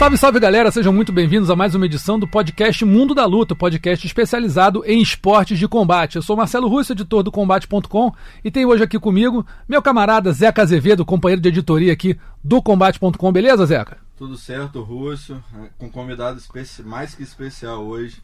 [0.00, 3.54] Salve, salve galera, sejam muito bem-vindos a mais uma edição do podcast Mundo da Luta,
[3.54, 6.16] podcast especializado em esportes de combate.
[6.16, 8.10] Eu sou Marcelo Russo, editor do Combate.com,
[8.42, 13.30] e tenho hoje aqui comigo meu camarada Zeca Azevedo, companheiro de editoria aqui do Combate.com.
[13.30, 13.98] Beleza, Zeca?
[14.16, 15.36] Tudo certo, Russo,
[15.76, 16.40] com convidado
[16.82, 18.22] mais que especial hoje.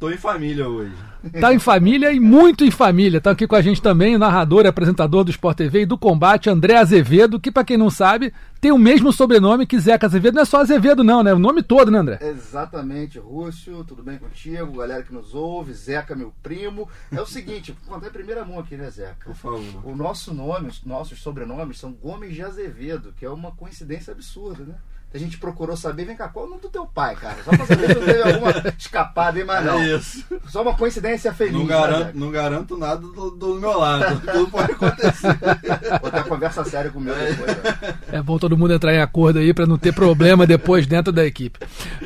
[0.00, 0.92] Tô em família hoje.
[1.40, 3.20] Tá em família e muito em família.
[3.20, 5.96] Tá aqui com a gente também o narrador e apresentador do Sport TV e do
[5.96, 10.34] Combate, André Azevedo, que pra quem não sabe, tem o mesmo sobrenome que Zeca Azevedo.
[10.34, 11.32] Não é só Azevedo não, né?
[11.32, 12.18] O nome todo, né, André?
[12.20, 14.78] Exatamente, Rússio, tudo bem contigo?
[14.78, 16.88] Galera que nos ouve, Zeca, meu primo.
[17.12, 19.26] É o seguinte, vou contar em primeira mão aqui, né, Zeca?
[19.26, 19.62] Por favor.
[19.84, 24.64] O nosso nome, os nossos sobrenomes são Gomes de Azevedo, que é uma coincidência absurda,
[24.64, 24.74] né?
[25.12, 27.36] A gente procurou saber, vem cá, qual é o nome do teu pai, cara?
[27.44, 29.80] Só pra saber se não teve alguma escapada aí, mas não.
[29.80, 30.24] É isso.
[30.46, 31.52] Só uma coincidência feliz.
[31.52, 32.18] Não né, garanto, Zeca?
[32.18, 34.20] não garanto nada do, do meu lado.
[34.30, 35.36] Tudo pode acontecer.
[36.00, 37.56] Vou ter uma conversa séria com o meu depois.
[37.56, 37.94] né?
[38.12, 41.26] É bom todo mundo entrar em acordo aí pra não ter problema depois dentro da
[41.26, 41.58] equipe.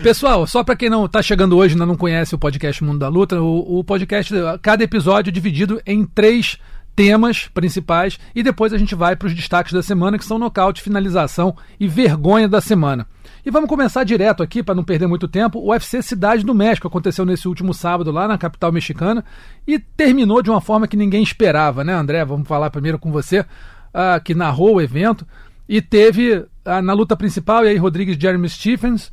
[0.02, 3.00] Pessoal, só pra quem não tá chegando hoje e ainda não conhece o podcast Mundo
[3.00, 4.32] da Luta, o, o podcast,
[4.62, 6.58] cada episódio é dividido em três
[6.94, 10.82] temas principais e depois a gente vai para os destaques da semana que são nocaute,
[10.82, 13.06] finalização e vergonha da semana.
[13.44, 15.58] E vamos começar direto aqui para não perder muito tempo.
[15.58, 19.24] O UFC Cidade do México aconteceu nesse último sábado lá na capital mexicana
[19.66, 22.24] e terminou de uma forma que ninguém esperava, né, André?
[22.24, 23.44] Vamos falar primeiro com você,
[23.92, 25.26] ah, que narrou o evento
[25.68, 29.12] e teve ah, na luta principal, e aí Rodrigues Jeremy Stephens,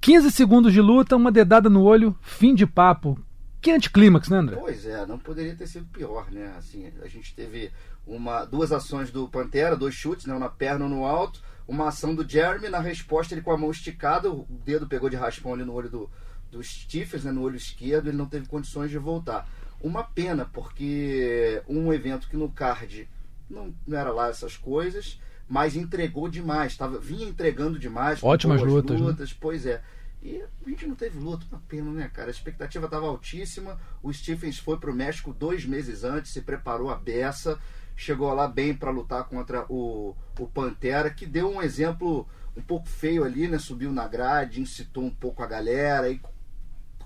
[0.00, 3.18] 15 segundos de luta, uma dedada no olho, fim de papo.
[3.60, 4.56] Que anticlímax, né, André?
[4.56, 6.54] Pois é, não poderia ter sido pior, né?
[6.56, 7.70] Assim, a gente teve
[8.06, 10.34] uma, duas ações do Pantera, dois chutes, né?
[10.34, 13.58] um na perna um no alto, uma ação do Jeremy, na resposta ele com a
[13.58, 16.10] mão esticada, o dedo pegou de raspão ali no olho do,
[16.50, 17.32] do Stephens, né?
[17.32, 19.46] no olho esquerdo, ele não teve condições de voltar.
[19.80, 23.08] Uma pena, porque um evento que no card
[23.48, 28.22] não, não era lá essas coisas, mas entregou demais, tava, vinha entregando demais.
[28.22, 29.06] Ótimas boas lutas, né?
[29.06, 29.82] lutas, pois é.
[30.22, 32.28] E a gente não teve luta, uma pena, né, cara?
[32.28, 33.80] A expectativa estava altíssima.
[34.02, 37.58] O Stephens foi pro México dois meses antes, se preparou a beça,
[37.96, 42.86] chegou lá bem para lutar contra o, o Pantera, que deu um exemplo um pouco
[42.86, 43.58] feio ali, né?
[43.58, 46.20] Subiu na grade, incitou um pouco a galera e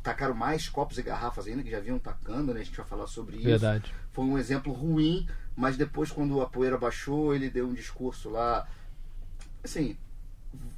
[0.02, 2.60] tacaram mais copos e garrafas ainda, que já vinham tacando, né?
[2.60, 3.46] A gente vai falar sobre isso.
[3.46, 3.94] Verdade.
[4.10, 5.26] Foi um exemplo ruim,
[5.56, 8.66] mas depois, quando a poeira baixou, ele deu um discurso lá.
[9.62, 9.96] Assim,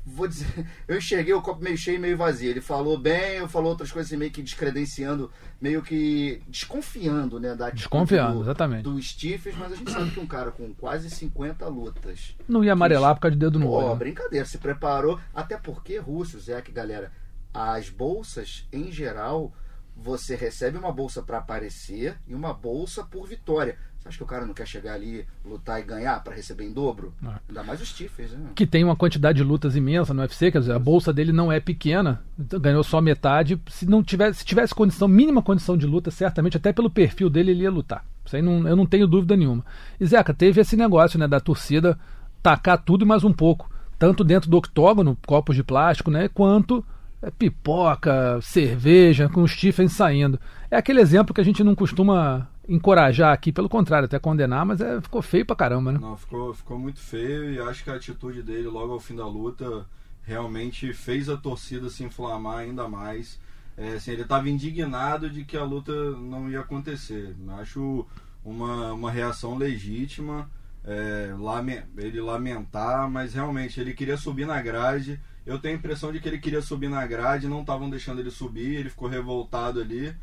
[0.04, 0.46] vou dizer,
[0.86, 2.50] eu enxerguei o copo meio cheio e meio vazio.
[2.50, 7.54] Ele falou bem, eu falou outras coisas assim, meio que descredenciando, meio que desconfiando, né?
[7.54, 8.82] Da Desconfiando, do, exatamente.
[8.82, 12.36] Do Stephens, mas a gente sabe que um cara com quase 50 lutas.
[12.48, 13.88] Não ia amarelar por causa de dedo no olho.
[13.90, 13.94] né?
[13.96, 15.18] brincadeira, se preparou.
[15.34, 17.12] Até porque, Rússio, Zé, que galera,
[17.52, 19.52] as bolsas, em geral,
[19.96, 23.78] você recebe uma bolsa para aparecer e uma bolsa por vitória.
[24.06, 26.72] Você acha que o cara não quer chegar ali, lutar e ganhar para receber em
[26.72, 27.12] dobro?
[27.24, 27.40] Ah.
[27.48, 28.50] Ainda mais os Stephens, né?
[28.54, 31.50] Que tem uma quantidade de lutas imensa no UFC, quer dizer, a bolsa dele não
[31.50, 33.60] é pequena, então ganhou só metade.
[33.68, 37.50] Se não tivesse, se tivesse condição, mínima condição de luta, certamente, até pelo perfil dele,
[37.50, 38.04] ele ia lutar.
[38.24, 39.64] Isso aí não, eu não tenho dúvida nenhuma.
[39.98, 41.98] E Zeca, teve esse negócio, né, da torcida
[42.40, 43.68] tacar tudo e mais um pouco.
[43.98, 46.28] Tanto dentro do octógono, copos de plástico, né?
[46.28, 46.84] Quanto
[47.20, 50.38] é, pipoca, cerveja, com os Stephens saindo.
[50.70, 54.80] É aquele exemplo que a gente não costuma encorajar aqui, pelo contrário, até condenar, mas
[54.80, 56.00] é, ficou feio pra caramba, né?
[56.00, 59.26] Não, ficou, ficou muito feio e acho que a atitude dele logo ao fim da
[59.26, 59.86] luta
[60.22, 63.40] realmente fez a torcida se inflamar ainda mais.
[63.76, 67.34] É, assim, ele estava indignado de que a luta não ia acontecer.
[67.58, 68.06] Acho
[68.44, 70.50] uma, uma reação legítima.
[70.84, 75.18] é, lame- ele lamentar, mas realmente ele queria subir na grade.
[75.44, 78.30] Eu tenho a impressão de que ele queria subir na grade, não estavam deixando ele
[78.30, 80.14] subir, ele ficou revoltado ali.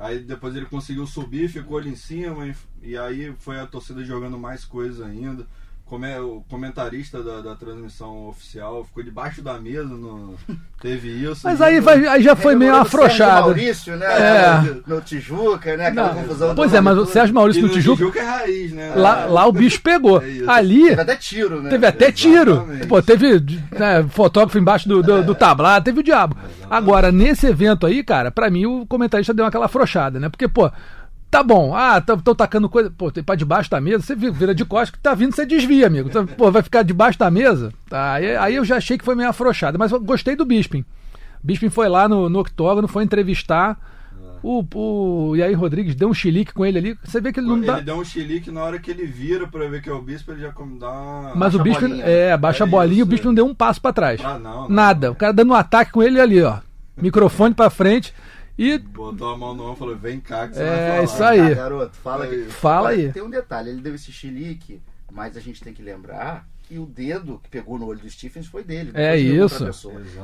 [0.00, 4.02] Aí depois ele conseguiu subir, ficou ali em cima, e, e aí foi a torcida
[4.02, 5.46] jogando mais coisas ainda.
[5.90, 10.36] Como é, o comentarista da, da transmissão oficial ficou debaixo da mesa, no,
[10.80, 11.40] teve isso.
[11.42, 13.46] Mas e- aí, vai- aí já foi meio Rememorando o Sérgio afrouxado.
[13.48, 14.06] Maurício, né?
[14.06, 14.76] É.
[14.86, 15.88] No Tijuca, né?
[15.88, 16.54] Aquela Não, confusão.
[16.54, 18.92] pois é, mas o Sérgio Maurício no no Tijuca, Tijuca é raiz, né?
[18.94, 20.22] lá, lá o bicho pegou.
[20.22, 20.44] É.
[20.46, 21.70] Ali Teve até tiro, né?
[21.70, 22.52] teve até tiro.
[22.52, 22.86] Exatamente.
[22.86, 23.40] Pô, teve
[23.72, 26.36] né, fotógrafo embaixo do, do, do tablado, teve o diabo.
[26.70, 30.28] Agora, nesse evento aí, cara, pra mim o comentarista deu aquela afrouxada, né?
[30.28, 30.70] Porque, pô,
[31.30, 34.54] tá bom, ah, estão tacando coisa, pô, tem pra debaixo da mesa, você vi- vira
[34.54, 36.08] de costas que tá vindo, você desvia, amigo.
[36.08, 37.72] Então, Pô, vai ficar debaixo da mesa?
[37.88, 40.84] Tá, aí, aí eu já achei que foi meio afrouxada, mas eu gostei do Bisping.
[41.42, 43.78] Bisping foi lá no, no octógono, foi entrevistar.
[44.42, 46.98] O, o Yair Rodrigues deu um chilique com ele ali.
[47.04, 47.78] Você vê que ele não ele dá.
[47.80, 50.40] deu um chilique na hora que ele vira pra ver que é o bispo, ele
[50.40, 50.48] já
[50.78, 51.34] dá uma.
[51.34, 51.80] Mas o a bispo.
[51.82, 53.28] bolinha, É, baixa a É bolinha, o isso, bispo é.
[53.28, 54.18] não deu um passo pra trás.
[54.24, 54.68] Ah, não, não.
[54.70, 55.10] Nada.
[55.12, 56.56] O cara dando um ataque com ele ali, ó.
[56.96, 58.14] Microfone pra frente.
[58.62, 61.02] E Botou a mão no ombro e falou: vem cá que você É, vai falar.
[61.04, 61.52] isso aí.
[61.52, 62.44] Ah, garoto, fala Aí.
[62.44, 62.50] que...
[62.52, 63.12] Fala Olha, aí.
[63.12, 66.86] Tem um detalhe, ele deu esse chilique, mas a gente tem que lembrar que o
[66.86, 68.92] dedo que pegou no olho do Stephens foi dele.
[68.94, 69.66] É isso.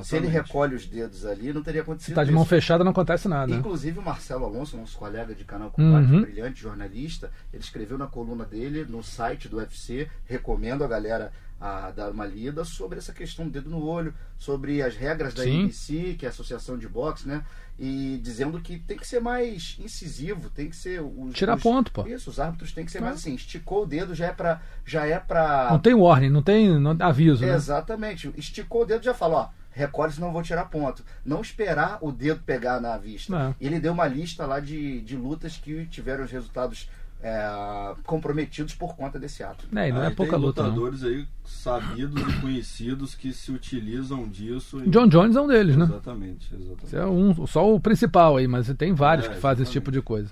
[0.05, 2.51] Se ele recolhe os dedos ali, não teria acontecido se tá de mão isso.
[2.51, 3.53] fechada, não acontece nada.
[3.53, 6.21] Inclusive o Marcelo Alonso, nosso colega de canal Combate, Uhum.
[6.23, 11.91] brilhante jornalista, ele escreveu na coluna dele no site do UFC, recomendo a galera a
[11.91, 15.65] dar uma lida sobre essa questão do dedo no olho, sobre as regras da Sim.
[15.65, 17.43] IBC, que é a Associação de Boxe, né?
[17.79, 21.91] E dizendo que tem que ser mais incisivo, tem que ser os, Tirar os- ponto,
[21.93, 22.07] pô.
[22.07, 25.07] Isso, os árbitros têm que ser mais assim, esticou o dedo já é para já
[25.07, 27.55] é para Não tem warning, não tem não- aviso, né?
[27.55, 28.31] Exatamente.
[28.37, 31.05] Esticou o dedo já falou, ó, recolhe senão vou tirar ponto.
[31.25, 33.55] Não esperar o dedo pegar na vista.
[33.61, 33.65] É.
[33.67, 36.89] Ele deu uma lista lá de, de lutas que tiveram os resultados
[37.23, 39.65] é, comprometidos por conta desse ato.
[39.75, 40.71] É, e não é Aí pouca tem luta, não.
[40.71, 44.83] lutadores aí sabidos e conhecidos que se utilizam disso.
[44.85, 45.85] e- John Jones é um deles, né?
[45.85, 46.85] Exatamente, exatamente.
[46.87, 49.91] Esse é um, só o principal aí, mas tem vários É, que fazem esse tipo
[49.91, 50.31] de coisa.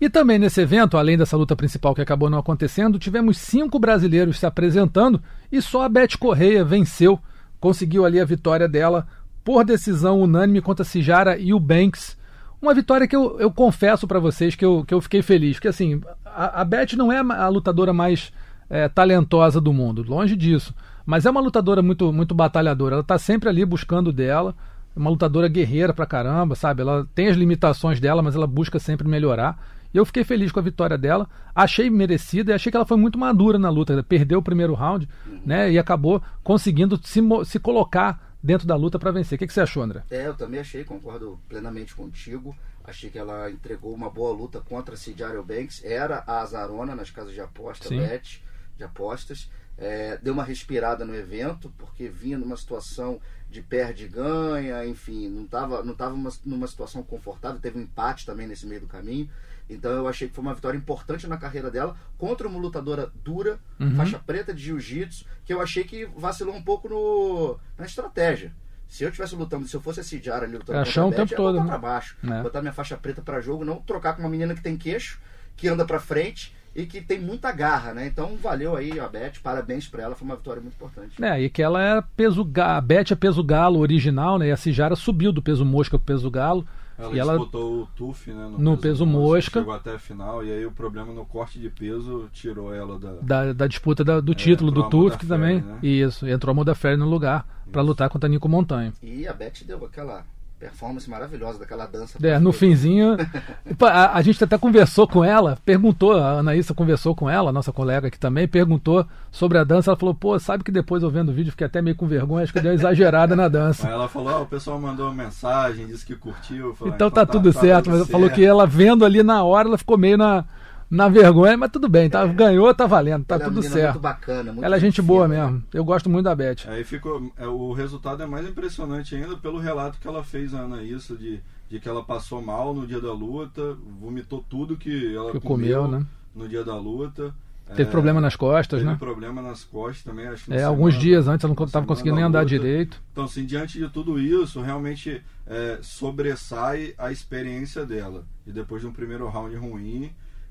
[0.00, 4.38] E também nesse evento, além dessa luta principal que acabou não acontecendo, tivemos cinco brasileiros
[4.38, 5.22] se apresentando
[5.52, 7.18] e só a Beth Correia venceu,
[7.58, 9.06] conseguiu ali a vitória dela
[9.44, 12.16] por decisão unânime contra a Cijara e o Banks.
[12.60, 15.68] Uma vitória que eu, eu confesso pra vocês que eu, que eu fiquei feliz, porque
[15.68, 18.32] assim, a, a Beth não é a lutadora mais
[18.68, 20.74] é, talentosa do mundo, longe disso.
[21.04, 22.96] Mas é uma lutadora muito, muito batalhadora.
[22.96, 24.54] Ela tá sempre ali buscando dela.
[24.94, 26.82] É uma lutadora guerreira pra caramba, sabe?
[26.82, 29.58] Ela tem as limitações dela, mas ela busca sempre melhorar.
[29.92, 31.28] E eu fiquei feliz com a vitória dela.
[31.54, 33.92] Achei merecida e achei que ela foi muito madura na luta.
[33.92, 35.08] Ela perdeu o primeiro round,
[35.44, 35.72] né?
[35.72, 39.36] E acabou conseguindo se, se colocar dentro da luta pra vencer.
[39.36, 40.02] O que, que você achou, André?
[40.10, 42.56] É, eu também achei, concordo plenamente contigo.
[42.82, 45.84] Achei que ela entregou uma boa luta contra a Cidiario Banks.
[45.84, 47.98] Era a azarona nas casas de aposta, Sim.
[47.98, 48.42] bet,
[48.76, 49.50] de apostas.
[49.80, 53.18] É, deu uma respirada no evento, porque vinha numa situação
[53.48, 57.58] de perde e ganha, enfim, não estava não tava numa, numa situação confortável.
[57.58, 59.28] Teve um empate também nesse meio do caminho.
[59.70, 63.58] Então eu achei que foi uma vitória importante na carreira dela contra uma lutadora dura,
[63.78, 63.96] Uhum.
[63.96, 68.52] faixa preta de jiu-jitsu, que eu achei que vacilou um pouco no, na estratégia.
[68.86, 71.16] Se eu tivesse lutando, se eu fosse esse Jara ali lutando É, contra a Beth,
[71.16, 71.70] tempo eu ia todo, botar né?
[71.70, 72.42] pra baixo, É.
[72.42, 75.20] botar minha faixa preta pra jogo, não trocar com uma menina que tem queixo,
[75.56, 78.06] que anda pra frente e que tem muita garra, né?
[78.06, 81.22] Então valeu aí a Beth, parabéns pra ela, foi uma vitória muito importante.
[81.22, 84.48] É, e que ela é peso a Beth é peso galo original, né?
[84.48, 86.66] E a Cijara subiu do peso mosca pro peso galo.
[86.98, 88.50] Ela e ela disputou o TUF, né?
[88.58, 89.60] No peso mosca.
[89.60, 93.12] Chegou até a final, e aí o problema no corte de peso tirou ela da.
[93.46, 95.62] da, da disputa da- do título do TUF, que também.
[95.62, 95.78] né?
[95.82, 98.92] Isso, entrou a Modafferi no lugar pra lutar contra a Nico Montanha.
[99.02, 100.26] E a Beth deu aquela
[100.60, 102.18] performance maravilhosa daquela dança.
[102.22, 103.16] É, no finzinho.
[103.80, 108.08] A, a gente até conversou com ela, perguntou, a Anaísa conversou com ela, nossa colega
[108.08, 109.90] aqui também, perguntou sobre a dança.
[109.90, 112.44] Ela falou, pô, sabe que depois eu vendo o vídeo fiquei até meio com vergonha,
[112.44, 113.86] acho que deu uma exagerada na dança.
[113.86, 116.68] Aí ela falou: ah, o pessoal mandou uma mensagem, disse que curtiu.
[116.68, 119.68] Eu falei, Então tá tudo certo, mas ela falou que ela vendo ali na hora,
[119.68, 120.44] ela ficou meio na,
[120.90, 123.92] na vergonha, mas tudo bem, tá, ganhou, tá valendo, tá Ela é tudo menina certo.
[123.94, 125.40] Muito bacana, muito Ela é gente boa né?
[125.40, 125.62] mesmo.
[125.72, 126.66] Eu gosto muito da Beth.
[126.66, 127.32] Aí ficou.
[127.36, 131.40] é, O resultado é mais impressionante ainda pelo relato que ela fez, a Anaísa, de,
[131.68, 135.84] de que ela passou mal no dia da luta, vomitou tudo que ela Que comeu,
[135.84, 136.06] comeu, né?
[136.34, 137.32] no dia da luta.
[137.68, 138.96] Teve É, problema nas costas, Teve né?
[138.98, 142.16] problema nas costas também, acho que É, alguns semana- dias antes ela não estava conseguindo
[142.16, 142.48] nem andar luta.
[142.48, 143.00] direito.
[143.12, 148.24] Então, assim, diante de tudo isso, realmente é, sobressai a experiência dela.
[148.46, 150.10] E depois de um primeiro round ruim,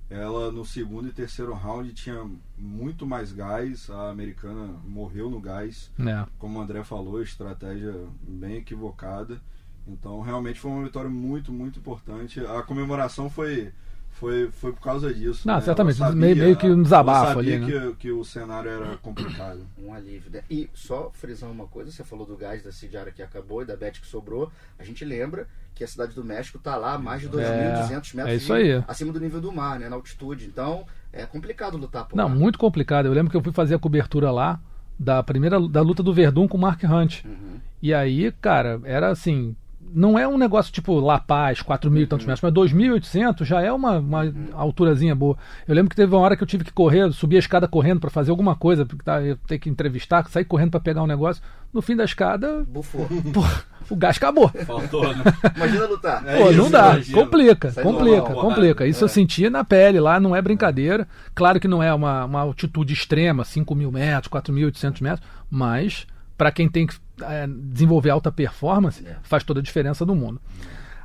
[0.09, 3.89] ela no segundo e terceiro round tinha muito mais gás.
[3.89, 5.91] A americana morreu no gás.
[5.99, 6.25] É.
[6.39, 9.39] Como o André falou, estratégia bem equivocada.
[9.87, 12.39] Então, realmente foi uma vitória muito, muito importante.
[12.39, 13.71] A comemoração foi.
[14.11, 15.47] Foi, foi por causa disso.
[15.47, 15.61] Não, né?
[15.61, 17.71] certamente, Ela meio- meio que um desabafo sabia ali, né?
[17.91, 19.61] que, que o cenário era complicado.
[19.81, 20.41] Um alívio, né?
[20.49, 23.77] E só frisar uma coisa, você falou do gás da Cidiara que acabou e da
[23.77, 24.51] Beth que sobrou.
[24.77, 28.15] A gente lembra que a cidade do México está lá a mais de 2.200 metros
[28.17, 28.83] é isso aí.
[28.87, 29.87] acima do nível do mar, né?
[29.87, 30.45] Na altitude.
[30.45, 32.29] Então, é complicado lutar por Não, lá.
[32.35, 33.05] muito complicado.
[33.05, 34.59] Eu lembro que eu fui fazer a cobertura lá
[34.99, 37.23] da primeira da luta do Verdun com o Mark Hunt.
[37.23, 37.57] Uhum.
[37.81, 39.55] E aí, cara, era assim.
[39.93, 43.61] Não é um negócio tipo La Paz, 4 mil e tantos metros, mas 2.800 já
[43.61, 45.37] é uma, uma alturazinha boa.
[45.67, 47.99] Eu lembro que teve uma hora que eu tive que correr, subir a escada correndo
[47.99, 51.07] para fazer alguma coisa, porque tá, eu ter que entrevistar, sair correndo para pegar um
[51.07, 51.41] negócio.
[51.73, 53.07] No fim da escada, Bufou.
[53.33, 53.43] pô,
[53.89, 54.49] o gás acabou.
[54.65, 55.23] Faltou, né?
[55.55, 56.23] Imagina lutar.
[56.27, 56.93] É Pô, isso, não dá.
[56.93, 57.17] imagina.
[57.21, 58.87] Complica, Sai complica, normal, complica.
[58.87, 59.09] Isso eu É.
[59.09, 61.07] senti na pele lá, não é brincadeira.
[61.35, 66.07] Claro que não é uma, uma altitude extrema, 5 mil metros, 4.800 metros, mas
[66.39, 69.17] para quem tem que é, desenvolver alta performance, É.
[69.23, 70.39] faz toda a diferença do mundo.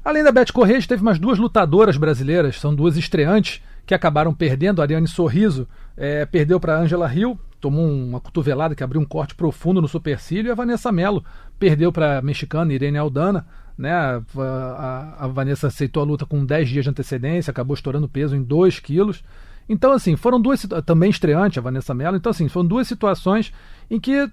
[0.04, 4.80] Além da Beth Correia, teve mais duas lutadoras brasileiras, são duas estreantes, que acabaram perdendo.
[4.80, 9.34] A Ariane Sorriso é, perdeu para Angela Hill, tomou uma cotovelada que abriu um corte
[9.34, 10.50] profundo no supercílio.
[10.50, 11.24] E a Vanessa Mello
[11.58, 13.44] perdeu para a mexicana Irene Aldana.
[13.76, 13.90] Né?
[13.90, 18.36] A, a, a, Vanessa aceitou a luta com 10 dias de antecedência, acabou estourando peso
[18.36, 19.24] em 2 quilos.
[19.68, 22.16] Então, assim, foram duas também estreante a Vanessa Mello.
[22.16, 23.52] Então, assim, foram duas situações
[23.90, 24.30] em que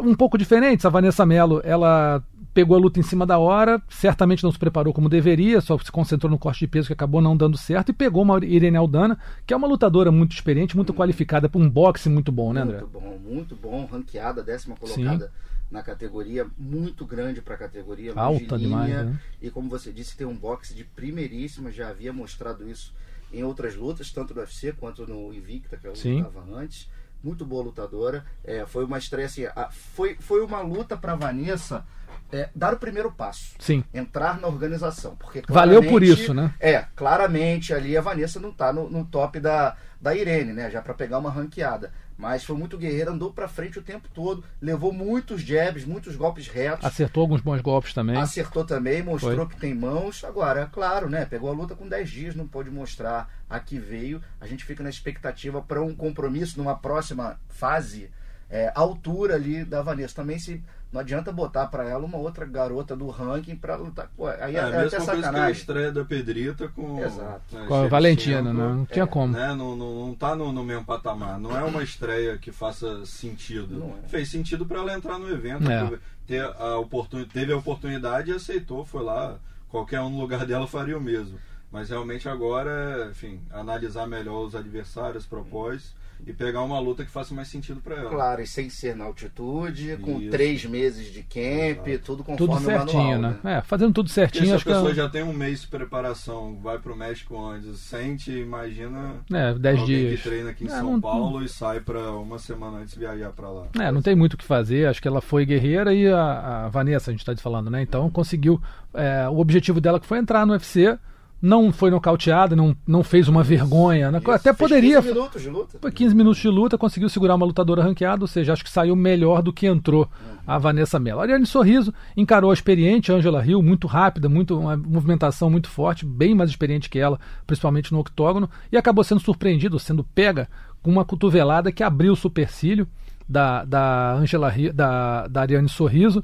[0.00, 0.84] um pouco diferentes.
[0.84, 2.22] A Vanessa Mello, ela
[2.52, 5.90] pegou a luta em cima da hora, certamente não se preparou como deveria, só se
[5.90, 9.18] concentrou no corte de peso que acabou não dando certo e pegou uma Irene Aldana,
[9.46, 12.78] que é uma lutadora muito experiente, muito qualificada para um boxe muito bom, né, André?
[12.78, 15.26] Muito bom, muito bom, ranqueada, décima colocada.
[15.26, 15.50] Sim.
[15.70, 18.92] Na categoria, muito grande para a categoria, alta demais.
[18.92, 19.16] Né?
[19.40, 22.92] E como você disse, tem um boxe de primeiríssima, já havia mostrado isso
[23.32, 26.88] em outras lutas, tanto no UFC quanto no Invicta, que eu lutava antes
[27.22, 28.24] muito boa lutadora.
[28.44, 31.84] É, foi uma estreia assim, a, foi, foi uma luta para Vanessa
[32.32, 33.54] é, dar o primeiro passo.
[33.58, 33.84] Sim.
[33.92, 35.16] Entrar na organização.
[35.16, 36.54] Porque Valeu por isso, né?
[36.60, 40.70] É, claramente ali a Vanessa não está no, no, top da, da Irene, né?
[40.70, 41.92] Já para pegar uma ranqueada.
[42.20, 46.48] Mas foi muito guerreira, andou para frente o tempo todo, levou muitos jabs, muitos golpes
[46.48, 46.84] retos.
[46.84, 48.14] Acertou alguns bons golpes também.
[48.14, 49.46] Acertou também, mostrou foi.
[49.46, 50.22] que tem mãos.
[50.22, 51.24] Agora, claro, né?
[51.24, 54.20] Pegou a luta com 10 dias, não pôde mostrar a que veio.
[54.38, 58.10] A gente fica na expectativa para um compromisso numa próxima fase,
[58.50, 60.16] é, altura ali da Vanessa.
[60.16, 64.10] Também se não adianta botar para ela uma outra garota do ranking para lutar.
[64.16, 67.54] Pô, aí é, é, a mesma coisa que a estreia da Pedrita com, Exato.
[67.54, 68.52] Né, com a Valentina, né?
[68.52, 69.32] não tinha é, como.
[69.32, 69.54] Né?
[69.54, 71.38] Não, não, não tá no, no, mesmo patamar.
[71.38, 73.94] Não é uma estreia que faça sentido.
[74.04, 74.08] É.
[74.08, 75.96] Fez sentido para ela entrar no evento, é.
[76.26, 77.24] ter a oportun...
[77.24, 79.38] teve a oportunidade e aceitou, foi lá.
[79.68, 81.38] Qualquer um no lugar dela faria o mesmo.
[81.70, 85.94] Mas realmente agora, enfim, analisar melhor os adversários, propósitos
[86.26, 88.10] e pegar uma luta que faça mais sentido para ela.
[88.10, 90.30] Claro, e sem ser na altitude, com Isso.
[90.30, 92.04] três meses de camp, Exato.
[92.04, 93.38] tudo conforme tudo certinho, manual, né?
[93.42, 93.58] né?
[93.58, 94.46] É, fazendo tudo certinho.
[94.46, 94.96] se acho a pessoa que...
[94.96, 99.16] já tem um mês de preparação, vai pro México antes, sente, imagina.
[99.32, 100.20] É, dez dias.
[100.20, 101.44] que treina aqui em é, São não, Paulo não...
[101.44, 103.66] e sai para uma semana antes viajar para lá.
[103.78, 104.86] É, não tem muito o que fazer.
[104.86, 107.82] Acho que ela foi guerreira e a, a Vanessa, a gente está falando, né?
[107.82, 108.60] Então conseguiu.
[108.92, 110.98] É, o objetivo dela que foi entrar no UFC
[111.40, 114.10] não foi nocauteada, não, não fez uma vergonha.
[114.10, 114.18] Né?
[114.18, 115.00] Isso, Até poderia.
[115.00, 115.78] 15 minutos de luta.
[115.80, 118.94] Foi 15 minutos de luta, conseguiu segurar uma lutadora ranqueada, ou seja, acho que saiu
[118.94, 120.08] melhor do que entrou
[120.46, 121.20] a Vanessa Mello.
[121.20, 126.04] A Ariane Sorriso encarou a experiente Angela Hill, muito rápida, muito, uma movimentação muito forte,
[126.04, 130.48] bem mais experiente que ela, principalmente no octógono, e acabou sendo surpreendido, sendo pega
[130.82, 132.86] com uma cotovelada que abriu o supercílio
[133.28, 136.22] da, da Angela da, da Ariane Sorriso.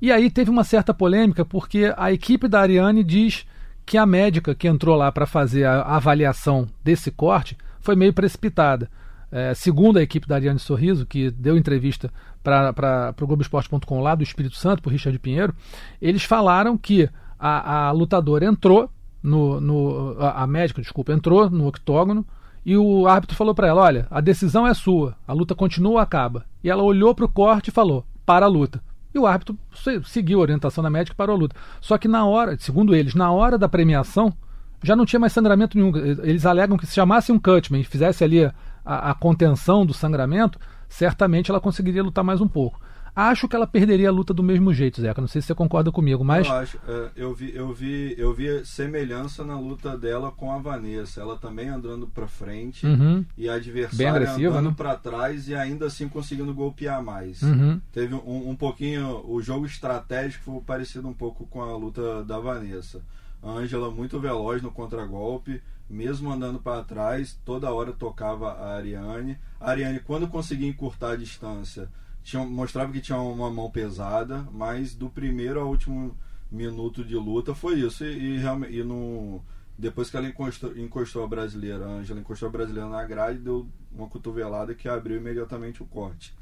[0.00, 3.46] E aí teve uma certa polêmica, porque a equipe da Ariane diz
[3.88, 8.90] que a médica que entrou lá para fazer a avaliação desse corte foi meio precipitada.
[9.32, 14.22] É, segundo a equipe da Ariane Sorriso, que deu entrevista para o Globoesporte.com lá do
[14.22, 15.54] Espírito Santo, para Richard Pinheiro,
[16.02, 18.90] eles falaram que a, a lutadora entrou
[19.22, 22.26] no, no a, a, médica, desculpa, entrou no octógono
[22.66, 25.98] e o árbitro falou para ela: olha, a decisão é sua, a luta continua ou
[25.98, 26.44] acaba.
[26.62, 28.82] E ela olhou para o corte e falou: para a luta.
[29.18, 29.58] E o árbitro
[30.04, 31.56] seguiu a orientação da médica e parou a luta.
[31.80, 34.32] Só que na hora, segundo eles, na hora da premiação,
[34.80, 35.92] já não tinha mais sangramento nenhum.
[35.96, 38.52] Eles alegam que se chamasse um cutman e fizesse ali a,
[38.84, 40.56] a contenção do sangramento,
[40.88, 42.80] certamente ela conseguiria lutar mais um pouco.
[43.18, 45.20] Acho que ela perderia a luta do mesmo jeito, Zeca.
[45.20, 46.46] Não sei se você concorda comigo, mas.
[46.46, 46.80] Eu acho.
[46.86, 51.20] É, eu, vi, eu, vi, eu vi semelhança na luta dela com a Vanessa.
[51.20, 53.24] Ela também andando para frente uhum.
[53.36, 54.74] e a adversária andando né?
[54.76, 57.42] para trás e ainda assim conseguindo golpear mais.
[57.42, 57.80] Uhum.
[57.92, 59.28] Teve um, um pouquinho.
[59.28, 63.02] O jogo estratégico foi parecido um pouco com a luta da Vanessa.
[63.42, 65.60] A Ângela muito veloz no contragolpe,
[65.90, 69.36] mesmo andando para trás, toda hora tocava a Ariane.
[69.60, 71.88] A Ariane, quando conseguia encurtar a distância
[72.28, 76.14] tinha, mostrava que tinha uma mão pesada, mas do primeiro ao último
[76.50, 78.04] minuto de luta foi isso.
[78.04, 79.40] E, e, e no,
[79.78, 83.66] depois que ela encostou, encostou a brasileira, a Angela encostou a brasileira na grade, deu
[83.90, 86.34] uma cotovelada que abriu imediatamente o corte.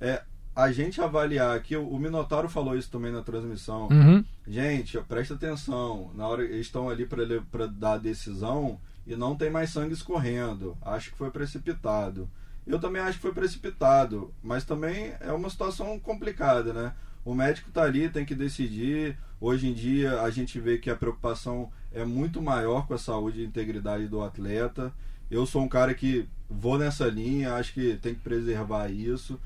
[0.00, 0.22] É,
[0.54, 3.88] a gente avaliar aqui, o Minotauro falou isso também na transmissão.
[3.88, 4.24] Uhum.
[4.48, 6.10] Gente, presta atenção.
[6.14, 10.74] Na hora eles estão ali para dar a decisão e não tem mais sangue escorrendo.
[10.80, 12.26] Acho que foi precipitado.
[12.66, 16.94] Eu também acho que foi precipitado, mas também é uma situação complicada, né?
[17.24, 19.16] O médico está ali, tem que decidir.
[19.40, 23.40] Hoje em dia a gente vê que a preocupação é muito maior com a saúde
[23.40, 24.92] e integridade do atleta.
[25.30, 29.40] Eu sou um cara que vou nessa linha, acho que tem que preservar isso,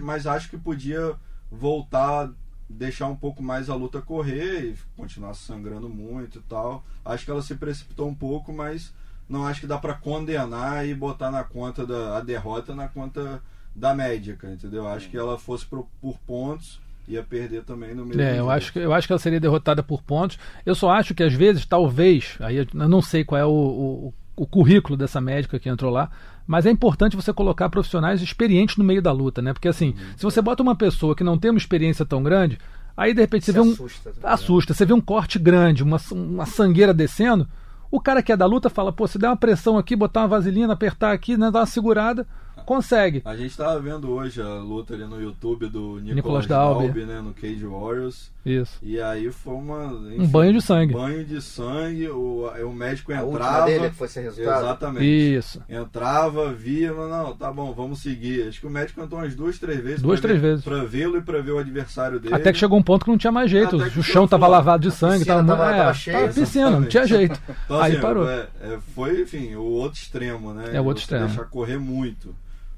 [0.00, 1.16] mas acho que podia
[1.50, 2.30] voltar,
[2.68, 6.84] deixar um pouco mais a luta correr e continuar sangrando muito e tal.
[7.04, 8.92] Acho que ela se precipitou um pouco, mas
[9.28, 13.42] não acho que dá para condenar e botar na conta da a derrota na conta
[13.74, 14.86] da médica, entendeu?
[14.86, 18.72] Acho que ela fosse por, por pontos ia perder também no meio É, eu acho,
[18.72, 20.38] que, eu acho que ela seria derrotada por pontos.
[20.64, 24.14] Eu só acho que às vezes, talvez, aí eu não sei qual é o, o,
[24.36, 26.10] o currículo dessa médica que entrou lá,
[26.46, 29.52] mas é importante você colocar profissionais experientes no meio da luta, né?
[29.52, 30.16] Porque assim, uhum.
[30.16, 32.58] se você bota uma pessoa que não tem uma experiência tão grande,
[32.96, 33.72] aí de repente você, você vê um.
[33.72, 37.48] Assusta, tá assusta, você vê um corte grande, uma, uma sangueira descendo.
[37.92, 40.28] O cara que é da luta fala, pô, se der uma pressão aqui, botar uma
[40.28, 42.26] vaselina, apertar aqui, né, dar uma segurada,
[42.64, 43.20] consegue.
[43.22, 47.04] A gente estava vendo hoje a luta ali no YouTube do Nicolas, Nicolas Dalby, Dalby,
[47.04, 48.31] né, no Cage Warriors.
[48.44, 48.78] Isso.
[48.82, 50.94] E aí foi uma enfim, um banho de sangue.
[50.94, 53.66] Um banho de sangue, o, o médico a entrava.
[53.66, 54.64] dele que foi ser resultado.
[54.64, 55.04] Exatamente.
[55.04, 55.62] Isso.
[55.68, 58.48] Entrava, via, mas não, tá bom, vamos seguir.
[58.48, 60.02] Acho que o médico entrou umas duas, três vezes.
[60.02, 60.64] Duas, três ver, vezes.
[60.64, 62.34] Pra vê-lo e pra ver o adversário dele.
[62.34, 63.76] Até que chegou um ponto que não tinha mais jeito.
[63.76, 66.18] o chão tava lavado de sangue, tava, tava, é, tava cheio.
[66.18, 67.40] Tava piscina, não tinha jeito.
[67.64, 68.28] Então, aí assim, parou.
[68.28, 70.70] É, é, foi, enfim, o outro extremo, né?
[70.72, 71.26] É o outro extremo.
[71.26, 72.34] Deixar correr muito.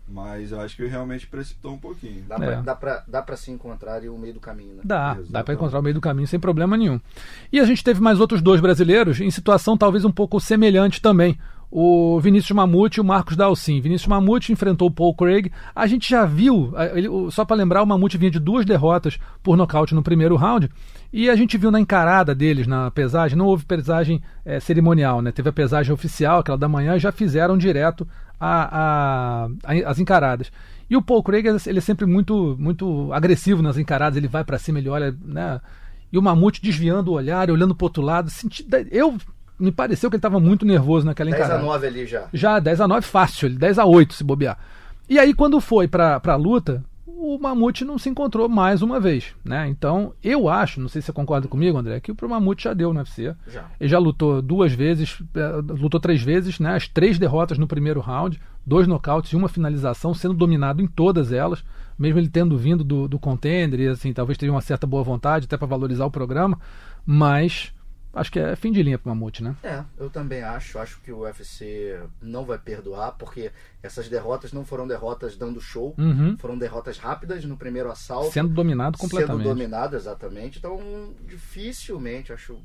[0.06, 2.22] Mas eu acho que realmente precipitou um pouquinho.
[2.28, 2.74] Dá, é.
[2.74, 4.82] pra, dá, pra, se encontrar o meio do caminho, né?
[4.84, 5.32] Dá, Exatamente.
[5.32, 7.00] dá pra encontrar o meio do caminho sem problema nenhum.
[7.50, 11.38] E a gente teve mais outros dois brasileiros em situação talvez um pouco semelhante também.
[11.76, 13.80] O Vinícius Mamute e o Marcos Dalcin.
[13.80, 15.50] Vinícius Mamute enfrentou o Paul Craig.
[15.74, 19.56] A gente já viu, ele, só para lembrar, o Mamute vinha de duas derrotas por
[19.56, 20.70] nocaute no primeiro round.
[21.12, 25.32] E a gente viu na encarada deles, na pesagem, não houve pesagem é, cerimonial, né?
[25.32, 28.06] Teve a pesagem oficial, aquela da manhã, e já fizeram direto
[28.38, 30.50] a, a, as encaradas.
[30.88, 34.58] E o Paul Craig, ele é sempre muito, muito agressivo nas encaradas, ele vai para
[34.58, 35.60] cima, ele olha, né?
[36.12, 38.30] E o Mamute desviando o olhar, olhando pro outro lado.
[38.30, 39.16] Senti, eu
[39.58, 41.60] me pareceu que ele estava muito nervoso naquela 10 encarada.
[41.60, 42.28] 10 a 9 ali já.
[42.32, 44.58] Já, 10 a 9 fácil, 10 a 8 se bobear.
[45.08, 49.34] E aí quando foi para a luta, o Mamute não se encontrou mais uma vez,
[49.44, 49.68] né?
[49.68, 52.94] Então, eu acho, não sei se você concorda comigo, André, que o Mamute já deu
[52.94, 53.34] no UFC.
[53.46, 53.70] Já.
[53.78, 56.74] Ele já lutou duas vezes, eh, lutou três vezes, né?
[56.74, 61.30] As três derrotas no primeiro round, dois nocautes e uma finalização, sendo dominado em todas
[61.30, 61.62] elas,
[61.98, 65.44] mesmo ele tendo vindo do, do contender e assim, talvez tenha uma certa boa vontade
[65.44, 66.58] até para valorizar o programa,
[67.04, 67.73] mas
[68.14, 69.56] acho que é fim de linha para o Mamute, né?
[69.62, 70.78] É, eu também acho.
[70.78, 73.50] Acho que o UFC não vai perdoar, porque
[73.82, 76.36] essas derrotas não foram derrotas dando show, uhum.
[76.38, 78.32] foram derrotas rápidas no primeiro assalto.
[78.32, 79.42] Sendo dominado completamente.
[79.42, 80.58] Sendo dominado, exatamente.
[80.58, 82.58] Então, dificilmente, acho,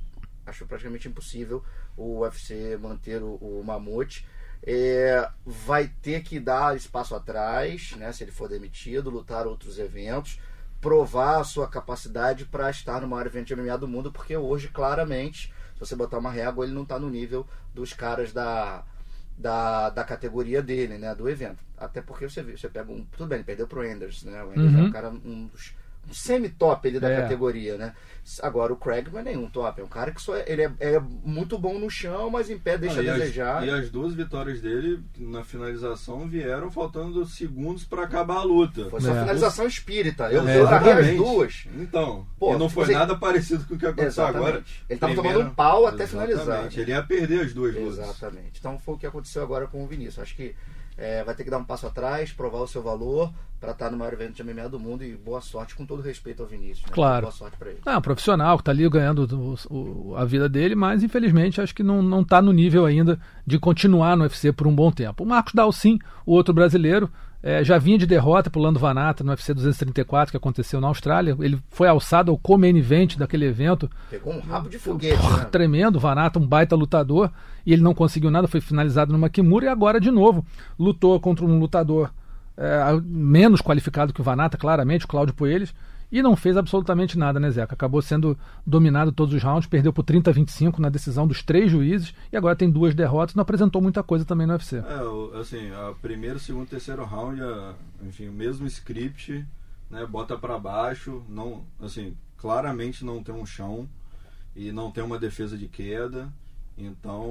[0.45, 1.63] acho praticamente impossível
[1.97, 4.25] o UFC manter o, o Mamute.
[4.61, 10.37] É, vai ter que dar espaço atrás, né, se ele for demitido, lutar outros eventos
[10.81, 14.69] provar a sua capacidade para estar no maior evento de MMA do mundo, porque hoje,
[14.69, 18.83] claramente, se você botar uma régua, ele não está no nível dos caras da,
[19.37, 21.63] da, da categoria dele, né, do evento.
[21.77, 23.05] Até porque você, você pega um.
[23.05, 24.43] Tudo bem, ele perdeu pro Enders, né?
[24.43, 24.79] O Enders uhum.
[24.79, 25.73] é um cara, um dos
[26.11, 27.21] semi-top ele da é.
[27.21, 27.93] categoria, né?
[28.43, 30.71] Agora o Craig não é nenhum top, é um cara que só é, ele é,
[30.79, 33.57] é muito bom no chão, mas em pé deixa ah, a desejar.
[33.57, 38.87] As, e as duas vitórias dele na finalização vieram faltando segundos para acabar a luta.
[38.89, 39.21] Foi só é.
[39.21, 40.31] finalização espírita.
[40.31, 41.67] Eu, é, eu as duas.
[41.75, 44.47] Então, Pô, não foi nada parecido com o que aconteceu exatamente.
[44.47, 44.63] agora.
[44.87, 46.31] Ele tava tomando um pau até exatamente.
[46.31, 46.63] finalizar.
[46.65, 46.69] Né?
[46.75, 47.97] Ele ia perder as duas lutas.
[47.97, 48.59] Exatamente.
[48.59, 50.19] Então foi o que aconteceu agora com o Vinícius.
[50.19, 50.55] Acho que
[50.99, 53.97] é, vai ter que dar um passo atrás, provar o seu valor para estar no
[53.97, 56.85] maior evento de MMA do mundo e boa sorte, com todo respeito ao Vinícius.
[56.85, 56.91] Né?
[56.91, 57.23] Claro.
[57.23, 57.79] Boa sorte para ele.
[57.85, 61.73] É um profissional que está ali ganhando o, o, a vida dele, mas infelizmente acho
[61.73, 65.23] que não está no nível ainda de continuar no UFC por um bom tempo.
[65.23, 67.09] O Marcos Dalcin, o outro brasileiro,
[67.41, 71.37] é, já vinha de derrota pulando Vanata no UFC 234 que aconteceu na Austrália.
[71.39, 73.89] Ele foi alçado ao co-main event daquele evento.
[74.09, 75.21] Pegou um rabo de foguete.
[75.21, 75.45] Porra, né?
[75.45, 75.99] Tremendo.
[75.99, 77.31] Vanata, um baita lutador.
[77.65, 80.45] E ele não conseguiu nada, foi finalizado numa Kimura e agora de novo
[80.77, 82.11] lutou contra um lutador
[82.57, 85.73] é, menos qualificado que o Vanata, claramente, o Cláudio Poeles
[86.11, 87.73] e não fez absolutamente nada, né, Zeca?
[87.73, 91.71] Acabou sendo dominado todos os rounds, perdeu por 30 a 25 na decisão dos três
[91.71, 94.77] juízes e agora tem duas derrotas, não apresentou muita coisa também no UFC.
[94.77, 99.45] É, assim, a primeiro, segundo, terceiro round, a, enfim, o mesmo script,
[99.89, 103.87] né, bota para baixo, não, assim, claramente não tem um chão
[104.55, 106.31] e não tem uma defesa de queda.
[106.77, 107.21] Então,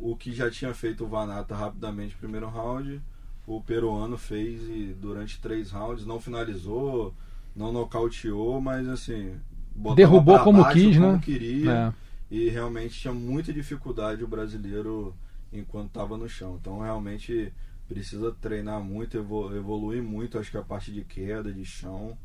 [0.00, 3.02] o que já tinha feito o Vanata rapidamente no primeiro round,
[3.46, 7.12] o peruano fez e durante três rounds não finalizou,
[7.54, 9.34] não nocauteou, mas assim.
[9.94, 11.20] Derrubou como quis, como né?
[11.22, 11.94] queria.
[12.30, 12.34] É.
[12.34, 15.14] E realmente tinha muita dificuldade o brasileiro
[15.52, 16.58] enquanto estava no chão.
[16.60, 17.52] Então realmente
[17.88, 22.16] precisa treinar muito, evoluir muito, acho que a parte de queda, de chão.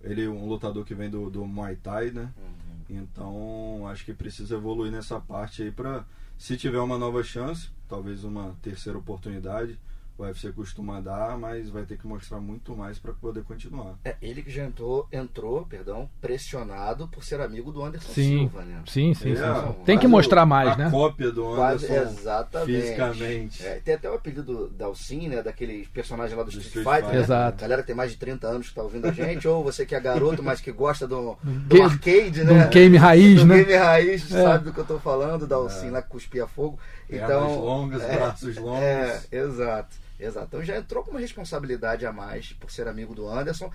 [0.00, 2.32] Ele é um lutador que vem do, do Muay Thai, né?
[2.36, 2.96] Uhum.
[2.98, 6.04] Então acho que precisa evoluir nessa parte aí para
[6.36, 9.78] se tiver uma nova chance, talvez uma terceira oportunidade,
[10.24, 13.94] o UFC costuma dar, mas vai ter que mostrar muito mais para poder continuar.
[14.04, 18.62] É, ele que já entrou, entrou, perdão, pressionado por ser amigo do Anderson Sim, Silva,
[18.62, 18.82] né?
[18.86, 19.32] sim, sim.
[19.32, 19.42] É, sim.
[19.42, 20.90] quase Tem que mostrar mais, a né?
[20.90, 22.72] cópia do Quase, Anderson exatamente.
[22.80, 23.66] fisicamente.
[23.66, 25.42] É, tem até o apelido da Alcin, né?
[25.42, 27.02] Daquele personagem lá do, Do Street, Street Fighter.
[27.04, 27.18] Fighter.
[27.18, 27.24] né?
[27.24, 27.60] Exato.
[27.62, 29.94] Galera que tem mais de 30 anos que tá ouvindo a gente, ou você que
[29.94, 32.68] é garoto, mas que gosta do, do Game- arcade, Do né?
[32.68, 33.56] game raiz, do né?
[33.64, 34.42] game raiz, É.
[34.42, 36.78] sabe do que eu tô falando, da Alcin lá que cuspia fogo.
[37.08, 38.82] Pernas Então, longas, é, braços longos.
[38.82, 40.46] É, exato, exato.
[40.48, 43.70] Então já entrou com uma responsabilidade a mais por ser amigo do Anderson.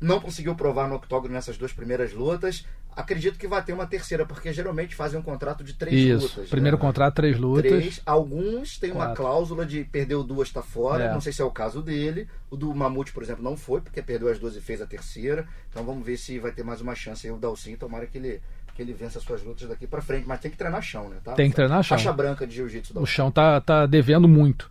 [0.00, 2.64] Não conseguiu provar no octógono nessas duas primeiras lutas.
[2.98, 6.36] Acredito que vai ter uma terceira, porque geralmente fazem um contrato de três Isso.
[6.36, 6.50] lutas.
[6.50, 6.80] Primeiro né?
[6.80, 7.70] contrato, três lutas.
[7.70, 8.02] Três.
[8.04, 9.22] Alguns têm uma Quatro.
[9.22, 11.04] cláusula de perdeu duas, tá fora.
[11.04, 11.12] É.
[11.12, 12.28] Não sei se é o caso dele.
[12.50, 15.46] O do Mamute, por exemplo, não foi, porque perdeu as duas e fez a terceira.
[15.70, 17.76] Então vamos ver se vai ter mais uma chance aí o Dalcin.
[17.76, 18.40] Tomara que ele,
[18.74, 20.26] que ele vença as suas lutas daqui pra frente.
[20.26, 21.18] Mas tem que treinar chão, né?
[21.22, 21.34] Tá?
[21.34, 21.96] Tem que treinar chão.
[21.96, 24.68] Faixa branca de jiu-jitsu O chão tá, tá devendo muito.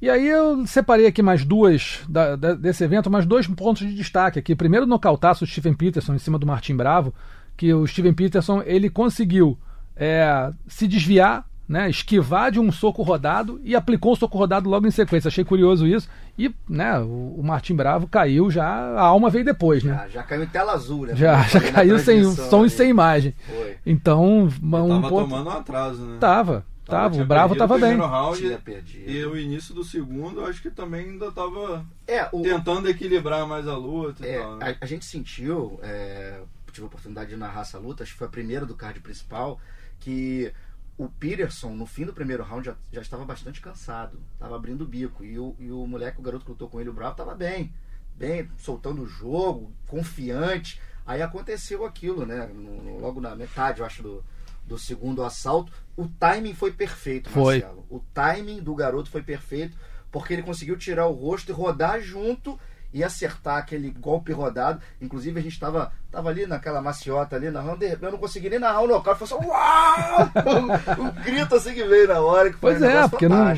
[0.00, 3.94] E aí eu separei aqui mais duas da- da- desse evento, mais dois pontos de
[3.94, 4.54] destaque aqui.
[4.54, 7.12] Primeiro, o nocautaço do Steven Peterson em cima do Martin Bravo,
[7.56, 9.58] que o Steven Peterson ele conseguiu
[10.00, 14.86] é, se desviar, né, esquivar de um soco rodado e aplicou um soco rodado logo
[14.86, 15.26] em sequência.
[15.26, 16.08] Achei curioso isso.
[16.38, 19.92] E né, o, o Martin Bravo caiu já, a alma veio depois, né?
[20.04, 21.16] Já, já caiu em tela azul, né?
[21.16, 23.34] Já, já caiu sem som e sem imagem.
[23.44, 23.76] Foi.
[23.84, 25.28] Então, um Tava ponto.
[25.28, 26.16] tomando um atraso, né?
[26.20, 27.16] Tava, tava.
[27.22, 27.90] O Bravo tava o bem.
[27.90, 29.10] primeiro round Tinha perdido.
[29.10, 33.68] E o início do segundo, acho que também ainda tava É, o, tentando equilibrar mais
[33.68, 34.76] a luta e É, tal, né?
[34.80, 36.40] a, a gente sentiu, é,
[36.72, 39.60] tive a oportunidade de narrar essa luta, acho que foi a primeira do card principal,
[40.00, 40.52] que
[40.96, 44.86] o Peterson, no fim do primeiro round, já, já estava bastante cansado, estava abrindo o
[44.86, 45.24] bico.
[45.24, 47.72] E o, e o moleque, o garoto que lutou com ele, o Bravo, estava bem,
[48.16, 50.80] bem, soltando o jogo, confiante.
[51.06, 52.50] Aí aconteceu aquilo, né?
[52.52, 54.24] no- no- logo na metade, eu acho, do,
[54.68, 55.72] do segundo assalto.
[55.96, 57.60] O timing foi perfeito, Foi.
[57.60, 57.86] Marcelo.
[57.90, 59.76] O timing do garoto foi perfeito,
[60.12, 62.58] porque ele conseguiu tirar o rosto e rodar junto
[62.92, 64.80] e acertar aquele golpe rodado.
[65.00, 68.80] Inclusive, a gente estava tava ali naquela maciota ali narrando, eu não consegui nem narrar
[68.80, 70.30] o nocaute, foi só uau!
[70.46, 73.54] um, um grito assim que veio na hora, que foi Pois um é, porque não,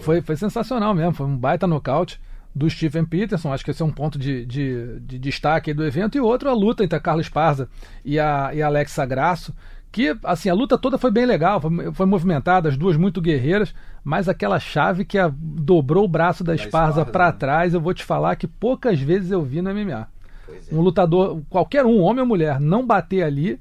[0.00, 1.14] foi, foi sensacional mesmo.
[1.14, 2.20] Foi um baita nocaute
[2.54, 3.52] do Stephen Peterson.
[3.52, 6.16] Acho que esse é um ponto de, de, de destaque do evento.
[6.16, 7.68] E outro, a luta entre a Carla Esparza
[8.04, 9.54] e a, e a Alexa Grasso.
[9.94, 13.72] Que, assim, a luta toda foi bem legal, foi, foi movimentada, as duas muito guerreiras,
[14.02, 17.32] mas aquela chave que a- dobrou o braço da, Da Esparza pra né?
[17.38, 20.08] trás, eu vou te falar que poucas vezes eu vi no MMA.
[20.48, 20.74] É.
[20.74, 23.60] Um lutador, qualquer um, homem ou mulher, não bater ali,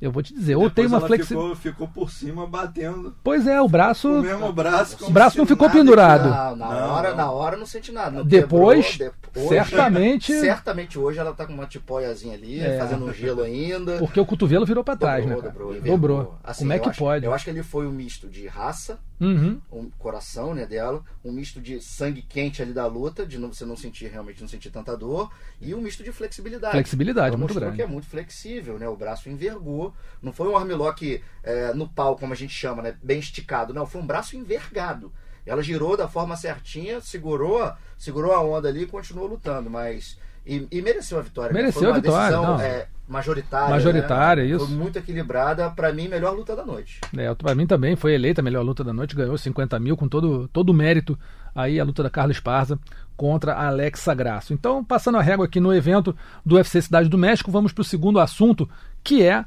[0.00, 1.56] eu vou te dizer, ou tem Depois uma flexibilidade.
[1.60, 4.08] ficou, ficou por cima batendo Pois é, o braço.
[4.08, 5.06] o mesmo braço.
[5.06, 6.28] O braço não ficou pendurado.
[6.28, 7.16] Não, na, Não, hora, não.
[7.16, 8.18] na hora não sente nada.
[8.18, 12.78] Não Depois, quebrou, depois- certamente- Certamente hoje ela tá com uma tipóiazinha ali, É.
[12.78, 13.98] fazendo um gelo ainda.
[13.98, 15.48] Porque o cotovelo virou pra trás, Dobrou, né?
[15.50, 15.52] cara?
[15.70, 16.38] dobrou, Dobrou.
[16.44, 17.24] Assim, Como é que acho- pode?
[17.24, 19.58] Eu acho que ele foi um misto de raça, Uhum.
[19.72, 23.64] um coração né, dela, um misto de sangue quente ali da luta, de não, você
[23.64, 25.30] não sentir realmente não sentir tanta dor,
[25.60, 26.72] e um misto de flexibilidade.
[26.72, 27.76] Flexibilidade, Ela muito mostrou grande.
[27.76, 28.86] que é muito flexível, né?
[28.88, 29.85] O braço envergou.
[30.22, 32.96] Não foi um armlock é, no pau, como a gente chama, né?
[33.02, 33.74] Bem esticado.
[33.74, 35.12] Não, foi um braço envergado.
[35.46, 40.18] Ela girou da forma certinha, segurou, segurou a onda ali e continuou lutando, mas.
[40.44, 41.52] E, e mereceu a vitória.
[41.52, 41.60] né?
[41.60, 42.60] Mereceu Foi uma a vitória, decisão, não.
[42.60, 43.70] é, majoritária.
[43.70, 44.50] Majoritária, né?
[44.50, 44.66] isso.
[44.66, 45.70] Foi muito equilibrada.
[45.70, 47.00] Pra mim, melhor luta da noite.
[47.16, 50.08] É, pra mim também foi eleita a melhor luta da noite, ganhou 50 mil com
[50.08, 51.18] todo, todo o mérito
[51.54, 52.78] aí a luta da Carla Esparza
[53.16, 54.52] contra a Alexa Grasso.
[54.52, 57.84] Então, passando a régua aqui no evento do UFC Cidade do México, vamos para o
[57.84, 58.68] segundo assunto,
[59.02, 59.44] que é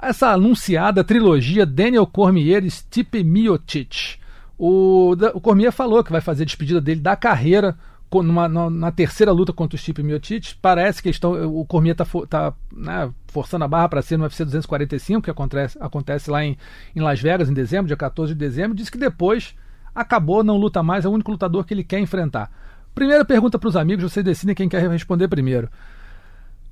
[0.00, 4.16] essa anunciada trilogia Daniel Cormier e Stipe Miocic.
[4.58, 7.76] O, o Cormier falou que vai fazer a despedida dele da carreira
[8.14, 10.54] numa- na, na terceira luta contra o Stipe Miocic.
[10.60, 14.44] Parece que estão, o Cormier está tá, né, forçando a barra para ser no UFC
[14.44, 16.56] 245, que acontece, acontece lá em,
[16.94, 18.76] em Las Vegas em dezembro, dia 14 de dezembro.
[18.76, 19.54] Diz que depois
[19.94, 22.50] acabou, não luta mais, é o único lutador que ele quer enfrentar.
[22.94, 25.68] Primeira pergunta para os amigos, vocês decidem quem quer responder primeiro.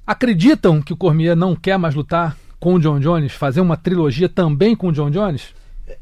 [0.07, 4.29] Acreditam que o Cormier não quer mais lutar com o John Jones, fazer uma trilogia
[4.29, 5.55] também com o John Jones?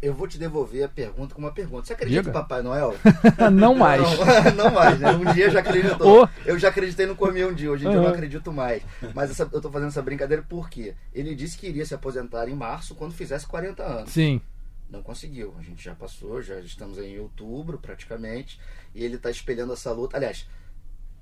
[0.02, 1.86] Eu vou te devolver a pergunta com uma pergunta.
[1.86, 2.30] Você acredita Diga.
[2.30, 2.94] em Papai Noel?
[3.50, 4.02] não mais.
[4.02, 5.12] Não, não mais, né?
[5.12, 6.24] Um dia eu já acreditou.
[6.24, 6.28] Ô.
[6.44, 8.82] Eu já acreditei no Cormier um dia, hoje em dia eu não acredito mais.
[9.14, 12.54] Mas essa- eu tô fazendo essa brincadeira porque ele disse que iria se aposentar em
[12.54, 14.10] março quando fizesse 40 anos.
[14.10, 14.40] Sim.
[14.90, 15.54] Não conseguiu.
[15.58, 18.60] A gente já passou, já estamos em outubro praticamente.
[18.94, 20.16] E ele tá espelhando essa luta.
[20.18, 20.46] Aliás,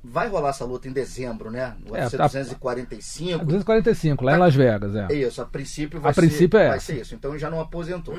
[0.09, 1.77] vai rolar essa luta em dezembro, né?
[1.85, 3.45] No É, UFC tá- 245.
[3.45, 5.12] 245, lá em Las Vegas, é.
[5.12, 6.87] Isso, a princípio vai, A princípio ser, é vai essa.
[6.87, 7.14] ser isso.
[7.14, 8.16] Então já não aposentou.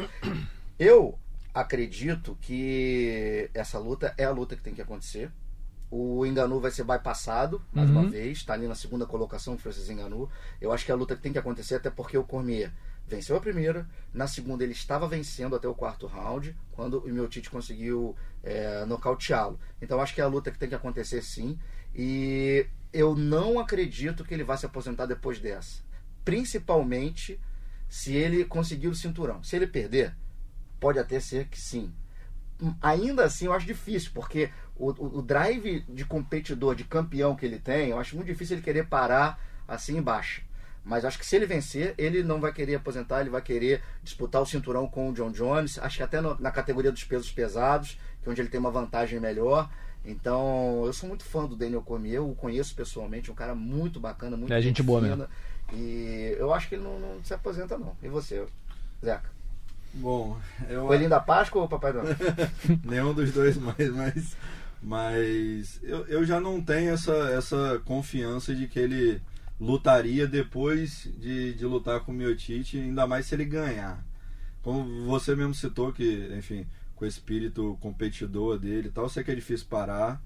[0.77, 1.17] Eu
[1.53, 5.31] acredito que essa luta é a luta que tem que acontecer.
[5.89, 8.01] O Enganu vai ser bypassado mais Uhum.
[8.01, 10.29] uma vez, está ali na segunda colocação o Francis Enganu.
[10.61, 12.71] Eu acho que é a luta que tem que acontecer, até porque o Cormier
[13.07, 17.49] venceu a primeira, na segunda ele estava vencendo até o quarto round, quando o Miotite
[17.49, 18.13] conseguiu
[18.47, 19.59] é, nocauteá-lo.
[19.81, 21.59] Então acho que é a luta que tem que acontecer sim.
[21.93, 25.83] E eu não acredito que ele vá se aposentar depois dessa.
[26.23, 27.39] Principalmente
[27.89, 29.43] se ele conseguir o cinturão.
[29.43, 30.15] Se ele perder,
[30.79, 31.93] pode até ser que sim.
[32.81, 37.59] Ainda assim, eu acho difícil, porque o, o, drive de competidor, de campeão que ele
[37.59, 40.41] tem, eu acho muito difícil ele querer parar assim embaixo.
[40.83, 44.41] Mas acho que se ele vencer, ele não vai querer aposentar, ele vai querer disputar
[44.41, 45.77] o cinturão com o John Jones.
[45.79, 48.71] Acho que até no, na categoria dos pesos pesados, que é onde ele tem uma
[48.71, 49.69] vantagem melhor.
[50.05, 53.99] Então, eu sou muito fã do Daniel Cormier, eu o conheço pessoalmente, um cara muito
[53.99, 55.15] bacana, muito É gente boa fina.
[55.15, 55.31] mesmo.
[55.73, 57.95] E eu acho que ele não, não se aposenta, não.
[58.01, 58.45] E você,
[59.03, 59.29] Zeca?
[59.93, 60.37] Bom,
[60.69, 62.15] eu Coelhinho da Páscoa ou Papai Noel?
[62.85, 64.37] nenhum dos dois mais, mas,
[64.81, 69.21] mas eu, eu já não tenho essa, essa confiança de que ele
[69.59, 74.05] lutaria depois de, de lutar com o Miotite, ainda mais se ele ganhar.
[74.61, 76.65] Como você mesmo citou que, enfim,
[76.97, 80.21] com o espírito competidor dele e tal, sei que é difícil parar,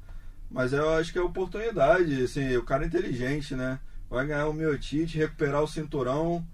[0.49, 3.79] mas eu acho que é oportunidade, assim, o cara é inteligente, né?
[4.09, 6.45] Vai ganhar o Miotite, recuperar o cinturão,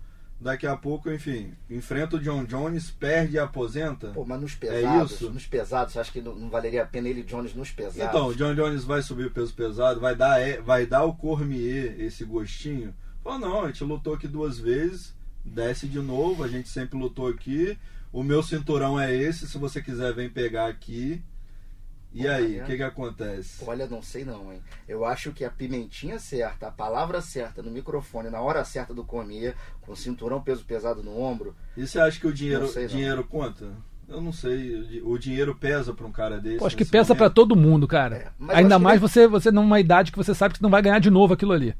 [0.42, 4.10] daqui a pouco, enfim, enfrenta o John Jones, perde e aposenta.
[4.10, 5.30] Pô, mas nos É pesados, isso?
[5.30, 7.98] nos pesados, você acha que não, não valeria a pena ele Jones nos pesados?
[7.98, 11.14] Então, o John Jones vai subir o peso pesado, vai dar, é, vai dar o
[11.14, 12.94] Cormier esse gostinho.
[13.24, 17.28] Falou, não, a gente lutou aqui duas vezes, desce de novo, a gente sempre lutou
[17.28, 17.78] aqui.
[18.12, 21.22] O meu cinturão é esse, se você quiser, vem pegar aqui.
[22.14, 23.64] E Pô, aí, o que que acontece?
[23.68, 24.62] Olha, não sei não, hein?
[24.88, 29.04] Eu acho que a pimentinha certa, a palavra certa no microfone, na hora certa do
[29.04, 32.70] Cormier, com o cinturão peso pesado no ombro, E você acha que o dinheiro, Não
[32.70, 32.90] sei, não.
[32.90, 33.66] dinheiro conta?
[34.08, 36.60] Eu não sei, o di- o dinheiro pesa pra um cara desse.
[36.60, 37.36] Pô, acho que pesa pra momento.
[37.36, 38.16] todo mundo, cara.
[38.16, 40.70] É, Ainda que mais ele- você, você numa idade que você sabe que você não
[40.72, 41.76] vai ganhar de novo aquilo ali.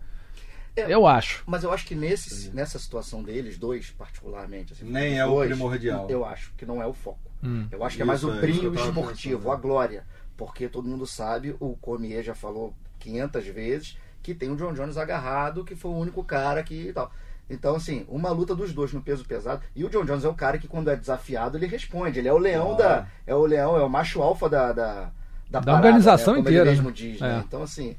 [0.78, 0.94] É.
[0.94, 1.44] Eu acho.
[1.46, 5.30] Mas eu acho que nesse, nessa situação deles, dois particularmente, assim, Nem os é o
[5.30, 6.08] dois, primordial.
[6.10, 7.20] Eu acho que não é o foco.
[7.44, 7.68] Hum.
[7.72, 9.52] Eu acho que é Isso, mais o é, brilho tava esportivo, pensando.
[9.52, 10.06] a glória.
[10.36, 14.98] Porque todo mundo sabe, o Cormier já falou 500 vezes que tem o John Jones
[14.98, 17.12] agarrado, que foi o único cara que tal.
[17.50, 19.62] Então, assim, uma luta dos dois no peso pesado.
[19.74, 22.20] E o John Jones é um cara que, quando é desafiado, ele responde.
[22.20, 23.04] Ele é o leão Claro.
[23.04, 23.08] da.
[23.26, 24.74] É o leão, é o macho alfa da.
[24.74, 25.12] Da,
[25.50, 26.40] da, Da organização né?
[26.40, 26.94] Como inteira, Ele mesmo né?
[26.96, 27.24] diz, É.
[27.38, 27.44] né?
[27.48, 27.96] Então, assim,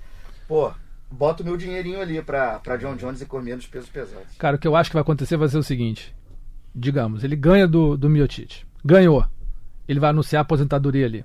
[0.46, 0.70] pô,
[1.10, 4.28] bota o meu dinheirinho ali pra, pra John Jones e Cormier nos pesos pesados.
[4.38, 6.14] Cara, o que eu acho que vai acontecer vai ser o seguinte:
[6.74, 8.66] digamos, ele ganha do, do Miotite.
[8.84, 9.24] Ganhou.
[9.88, 11.24] Ele vai anunciar a aposentadoria ali.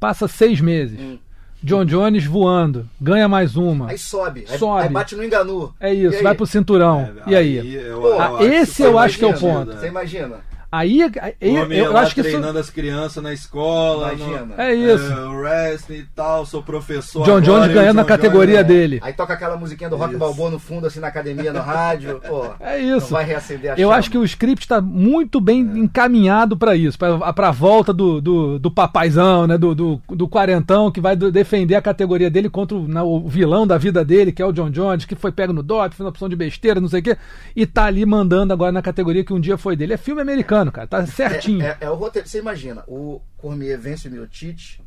[0.00, 0.98] Passa seis meses.
[0.98, 1.18] Hum.
[1.62, 2.88] John Jones voando.
[3.00, 3.88] Ganha mais uma.
[3.90, 4.82] Aí sobe, aí, Sobe.
[4.82, 5.72] aí bate no enganu.
[5.78, 6.22] É isso, aí?
[6.22, 7.00] vai pro cinturão.
[7.24, 7.74] É, e aí?
[7.76, 9.72] eu- Pô, eu acho esse eu acho que é o ponto.
[9.72, 10.38] Você imagina?
[10.72, 14.46] Aí, eu, Homem eu lá acho que isso, treinando as crianças na escola, Imagina.
[14.56, 15.12] no, é isso.
[15.12, 17.24] é, o wrestling e tal, sou professor.
[17.26, 18.98] John agora, Jones ganhando John a categoria Jones- dele.
[19.02, 20.18] Aí toca aquela musiquinha do Rock Isso.
[20.18, 22.22] Balboa no fundo, assim, na academia, no rádio.
[22.26, 23.08] Pô, É Não isso.
[23.12, 23.96] vai reacender a Eu chama.
[23.96, 28.58] acho que o script está muito bem encaminhado para isso, para a volta do, do,
[28.58, 32.88] do papaizão, né, do, do, do quarentão que vai defender a categoria dele contra o,
[32.88, 35.62] né, o vilão da vida dele, que é o John Jones, que foi pego no
[35.62, 37.16] dop, foi uma opção de besteira, não sei o quê,
[37.54, 39.92] e tá ali mandando agora na categoria que um dia foi dele.
[39.94, 41.62] É filme americano, cara, tá certinho.
[41.62, 42.28] É, é- é o roteiro.
[42.28, 44.80] Você imagina, o Cormier vence o Miotite,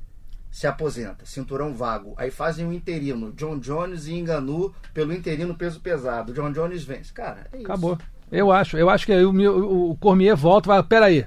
[0.51, 2.13] se aposenta, cinturão vago.
[2.17, 6.31] Aí fazem um interino, John Jones e Enganu pelo interino peso pesado.
[6.33, 7.11] John Jones vence.
[7.11, 7.65] Cara, é isso.
[7.65, 7.97] Acabou.
[8.31, 11.25] Eu acho, eu acho que aí o, meu- o Cormier volta e vai, peraí,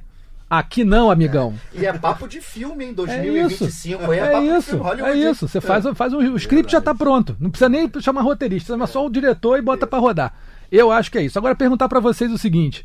[0.51, 1.55] aqui não, amigão.
[1.75, 3.67] E é papo de filme em É 2025.
[3.69, 4.11] isso.
[4.11, 4.81] aí é, É isso.
[5.05, 5.47] É isso.
[5.49, 7.37] Você faz, faz um, o script já tá pronto.
[7.39, 10.35] Não precisa nem chamar roteirista, chama só o diretor e bota pra rodar.
[10.73, 11.39] Eu acho que é isso.
[11.39, 12.85] Agora perguntar pra vocês o seguinte: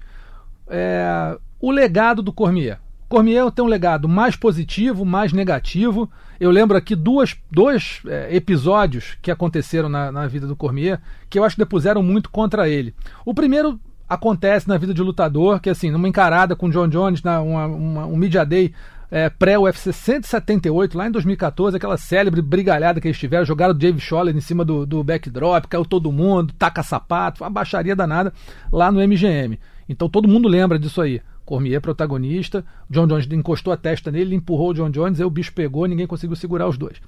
[0.68, 2.78] é, o legado do Cormier.
[3.08, 6.10] Cormier tem um legado mais positivo, mais negativo.
[6.38, 11.00] Eu lembro aqui duas, dois é, episódios que aconteceram na, na vida do Cormier
[11.30, 12.94] que eu acho que depuseram muito contra ele.
[13.26, 17.40] O primeiro acontece na vida de lutador, que assim, numa encarada com John Jones, na,
[17.42, 18.74] uma, uma- um Media Day
[19.10, 24.02] é, pré-UFC 178, lá em 2014, aquela célebre brigalhada que eles tiveram, jogaram o Dave
[24.02, 28.34] Scholler em cima do, do backdrop, caiu todo mundo, taca sapato, uma baixaria danada
[28.70, 29.58] lá no MGM.
[29.88, 31.22] Então todo mundo lembra disso aí.
[31.46, 35.54] Cormier protagonista, John Jones encostou a testa nele, empurrou o John Jones, aí o bicho
[35.54, 37.02] pegou, ninguém conseguiu segurar os dois.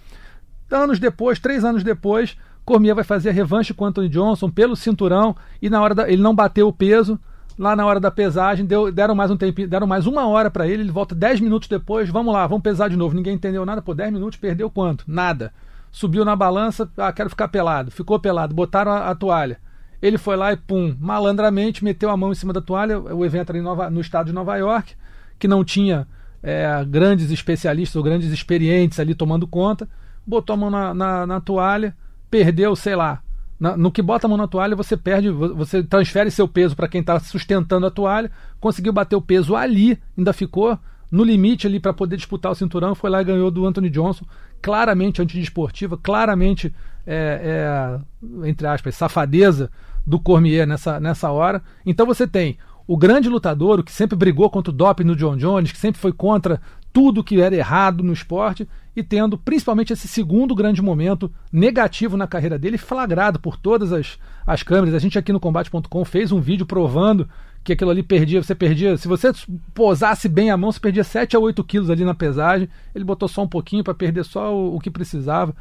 [0.71, 5.35] Anos depois, três anos depois, Cormier vai fazer a revanche com Anthony Johnson pelo cinturão
[5.61, 7.19] e na hora da, ele não bateu o peso.
[7.57, 10.67] Lá na hora da pesagem, deu- deram mais um tempo, deram mais uma hora pra
[10.67, 13.15] ele, ele volta 10 minutos depois, vamos lá, vamos pesar de novo.
[13.15, 15.05] Ninguém entendeu nada, pô, 10 minutos, perdeu quanto?
[15.07, 15.53] Nada.
[15.89, 17.91] Subiu na balança, ah, quero ficar pelado.
[17.91, 19.57] Ficou pelado, botaram a, a toalha.
[20.05, 22.99] Ele foi lá e pum, malandramente meteu a mão em cima da toalha.
[22.99, 24.93] O evento era Nova- no estado de Nova York,
[25.39, 26.07] que não tinha
[26.43, 29.89] é, grandes especialistas ou grandes experientes ali tomando conta.
[30.27, 31.95] Botou a mão na, na- na toalha,
[32.29, 33.21] perdeu, sei lá,
[33.59, 36.75] Na- no que bota a mão na toalha, você perde, vo- você transfere seu peso
[36.75, 40.77] para quem está sustentando a toalha, conseguiu bater o peso ali, ainda ficou
[41.09, 44.25] no limite ali para poder disputar o cinturão, foi lá e ganhou do Anthony Johnson,
[44.61, 46.73] claramente antidesportiva, claramente,
[47.07, 47.97] é,
[48.43, 49.71] é, entre aspas, safadeza
[50.05, 51.61] do Cormier nessa, nessa hora.
[51.85, 55.35] Então você tem o grande lutador, o que sempre brigou contra o doping no John
[55.35, 56.61] Jones, que sempre foi contra
[56.93, 62.27] tudo que era errado no esporte, e tendo principalmente esse segundo grande momento negativo na
[62.27, 64.95] carreira dele, flagrado por todas as, as câmeras.
[64.95, 67.27] A gente aqui no combate.com fez um vídeo provando
[67.63, 69.31] que aquilo ali perdia, você perdia, se você
[69.73, 72.69] posasse bem a mão, você perdia 7 a 8 quilos ali na pesagem.
[72.93, 75.53] Ele botou só um pouquinho para perder só o, o que precisava.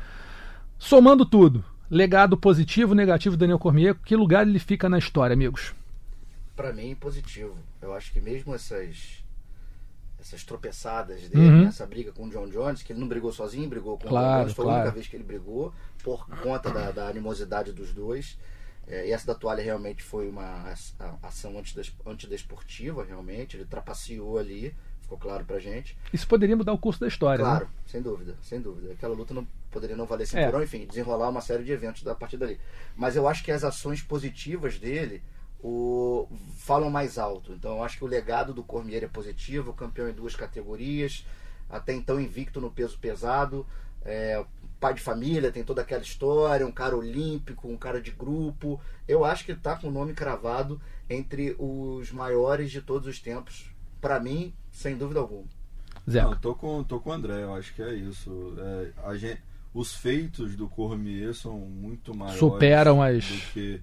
[0.79, 5.73] Somando tudo, legado positivo, negativo Daniel Cormier, que lugar ele fica na história, amigos?
[6.57, 7.57] Pra mim, positivo.
[7.81, 9.23] Eu acho que mesmo essas
[10.21, 11.69] essas tropeçadas dele, Uhum.
[11.69, 14.27] essa briga com o John Jones, que ele não brigou sozinho, brigou com o Claro,
[14.27, 14.81] John Jones, foi a claro.
[14.83, 15.71] única vez que ele brigou,
[16.03, 18.39] por conta da, da animosidade dos dois.
[18.89, 23.57] É, e essa da toalha realmente foi uma a- ação antides- antidesportiva, realmente.
[23.59, 24.75] Ele trapaceou ali,
[25.05, 25.97] ficou claro pra gente.
[26.13, 27.71] Isso poderia mudar o curso da história, Claro, né?
[27.87, 28.93] sem dúvida, sem dúvida.
[28.93, 30.65] Aquela luta não poderia não valer cinturão, É.
[30.65, 32.59] enfim, desenrolar uma série de eventos da partir dali.
[32.97, 35.23] Mas eu acho que as ações positivas dele
[35.63, 37.53] o, falam mais alto.
[37.53, 41.25] Então eu acho que o legado do Cormier é positivo, campeão em duas categorias,
[41.71, 43.67] até então invicto no peso pesado,
[44.05, 44.45] é,
[44.79, 48.81] pai de família, tem toda aquela história, um cara olímpico, um cara de grupo.
[49.09, 53.19] Eu acho que ele tá com o nome cravado entre os maiores de todos os
[53.19, 53.67] tempos.
[54.01, 55.45] Pra mim, sem dúvida alguma.
[56.11, 56.21] Zé.
[56.23, 58.55] Não, tô com, tô com o André, eu acho que é isso.
[58.59, 59.41] É, a gente,
[59.73, 63.81] os feitos do Cormier são muito maiores Superam as- do que,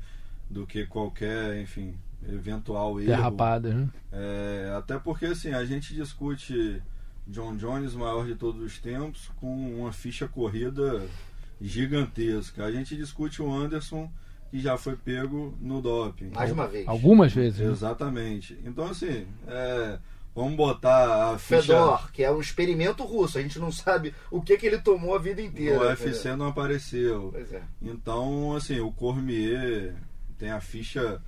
[0.50, 1.96] do que qualquer, enfim,
[2.30, 3.08] eventual erro.
[3.10, 3.90] Derrapadas, né?
[4.12, 6.80] É, até porque assim, a gente discute
[7.26, 11.02] John Jones, o maior de todos os tempos, com uma ficha corrida
[11.60, 12.66] gigantesca.
[12.66, 14.12] A gente discute o Anderson,
[14.50, 16.30] que já foi pego no doping.
[16.36, 16.88] Mais uma vez.
[16.88, 17.60] Algumas vezes.
[17.60, 17.72] né?
[17.72, 18.58] Exatamente.
[18.66, 19.98] Então, assim, é,
[20.36, 21.62] vamos botar a ficha.
[21.62, 23.38] Fedor, que é um experimento russo.
[23.38, 25.80] A gente não sabe o que, que ele tomou a vida inteira.
[25.80, 26.38] O UFC entendeu?
[26.38, 27.30] não apareceu.
[27.32, 27.62] Pois é.
[27.82, 29.96] Então, assim, o Cormier
[30.38, 31.22] tem a ficha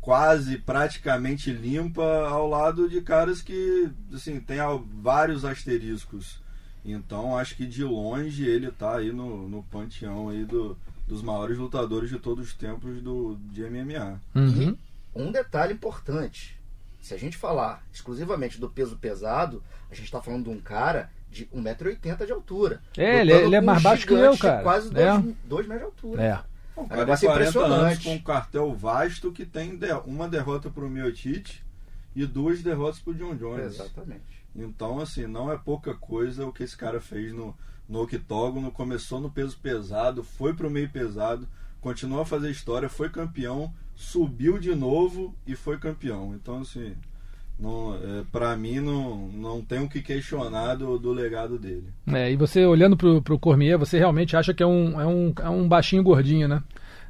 [0.00, 4.58] quase praticamente limpa ao lado de caras que, assim, tem
[5.02, 6.40] vários asteriscos.
[6.84, 11.58] Então, acho que de longe ele tá aí no, no panteão aí do, dos maiores
[11.58, 14.20] lutadores de todos os tempos do, de MMA.
[14.34, 14.76] Uhum.
[15.14, 16.57] Um detalhe importante.
[17.00, 21.10] Se a gente falar exclusivamente do peso pesado, a gente está falando de um cara
[21.30, 22.80] de 1,80m de altura.
[22.96, 24.62] É, ele é- ele é mais um baixo que eu, de cara.
[24.62, 25.22] Quase É.
[25.44, 26.22] 2 metros de altura.
[26.22, 26.34] É.
[26.76, 28.04] O É um cara tem 40 anos impressionante.
[28.04, 31.64] com um cartel vasto que tem de- uma derrota pro Miotite
[32.14, 33.74] e duas derrotas pro John Jones.
[33.74, 34.44] Exatamente.
[34.54, 37.54] Então, assim, não é pouca coisa o que esse cara fez no,
[37.88, 38.70] no octógono.
[38.72, 41.48] Começou no peso pesado, foi pro meio pesado,
[41.80, 46.32] continuou a fazer história, foi campeão, subiu de novo e foi campeão.
[46.32, 46.94] Então, assim,
[47.58, 51.88] não, é, pra mim não, não tem o que questionar do, do legado dele.
[52.06, 55.34] É, e você olhando pro, pro Cormier, você realmente acha que é um, é um,
[55.42, 56.62] é um baixinho gordinho, né?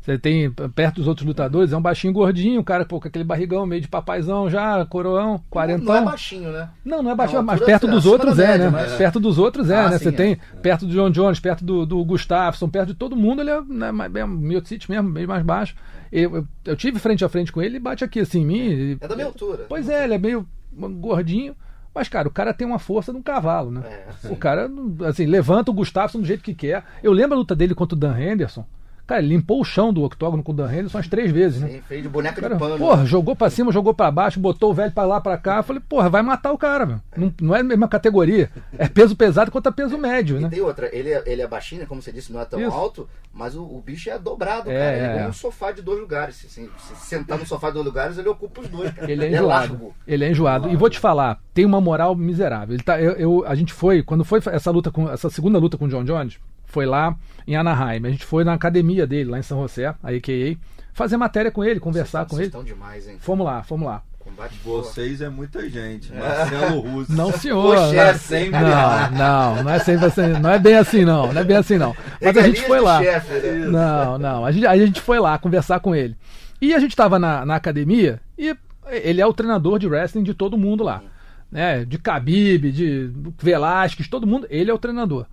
[0.08, 3.24] Você tem, perto dos outros lutadores, é um baixinho gordinho, um cara pô, com aquele
[3.24, 5.84] barrigão meio de papaizão já, coroão, quarentão.
[5.84, 6.70] Não é baixinho, né?
[6.82, 8.70] Não, não é baixinho, É uma mas altura perto dos outros é, média, né?
[8.70, 9.98] mas- Perto dos outros é, Ah, né?
[9.98, 10.12] sim, Você é.
[10.12, 13.60] tem perto do John Jones, perto do, do Gustafsson, perto de todo mundo, ele é
[13.60, 15.74] né, bem Miocic mesmo, bem mais baixo.
[16.10, 18.98] Eu, eu, eu tive frente a frente com ele, ele bate aqui assim em mim.
[19.02, 19.66] É da minha altura.
[19.68, 21.54] Pois é, ele é meio gordinho,
[21.94, 23.82] mas, cara, o cara tem uma força de um cavalo, né?
[24.24, 24.70] É, o cara,
[25.06, 26.82] assim, levanta o Gustafsson do jeito que quer.
[27.02, 28.64] Eu lembro a luta dele contra o Dan Henderson.
[29.08, 31.68] Cara, ele limpou o chão do octógono com o Dan Henderson umas três vezes, né?
[31.68, 32.76] Sim, fez de boneca Cara, de pano.
[32.76, 35.56] porra, jogou pra cima, jogou pra baixo, botou o velho pra lá, pra cá.
[35.56, 37.02] Eu falei, porra, vai matar o cara, velho.
[37.16, 38.50] Não, não é a mesma categoria.
[38.76, 40.48] É peso pesado contra peso médio, E né?
[40.50, 42.70] tem outra, ele é, ele é baixinho, né, como você disse, não é tão Isso.
[42.70, 44.96] alto, mas o, o bicho é dobrado, É, cara.
[44.96, 45.22] Ele é.
[45.24, 46.36] é um sofá de dois lugares.
[46.36, 49.10] Se, se- se sentar no sofá de dois lugares, ele ocupa os dois, cara.
[49.10, 49.46] Ele é enjoado.
[49.48, 49.94] largo.
[50.06, 50.68] Ele é enjoado.
[50.68, 52.74] E vou te falar, tem uma moral miserável.
[52.74, 55.78] Ele tá, eu, eu- a gente foi, quando foi essa luta com essa segunda luta
[55.78, 58.06] com o John Jones, foi lá em Anaheim.
[58.06, 60.56] A gente foi na academia dele, lá em São José, a AKA,
[60.92, 62.46] fazer matéria com ele, conversar com Vocês ele.
[62.48, 63.16] estão demais, hein?
[63.18, 64.02] Fomos lá, fomos lá.
[64.18, 66.12] Combate Vocês é muita gente.
[66.12, 67.12] Marcelo Russo.
[67.12, 67.76] Não, senhor.
[67.76, 68.60] O chefe, sempre.
[68.60, 71.78] Não, não, não é sempre assim, não é bem assim não, não é bem assim
[71.78, 71.96] não.
[72.20, 73.02] Mas a gente Regalias foi lá.
[73.02, 73.66] chefe, né?
[73.68, 76.14] Não, não, a gente, a gente foi lá conversar com ele.
[76.60, 78.54] E a gente tava na, na academia e
[78.90, 81.02] ele é o treinador de wrestling de todo mundo lá.
[81.50, 81.84] Né?
[81.84, 85.26] De Khabib, de Velasquez, todo mundo, ele é o treinador.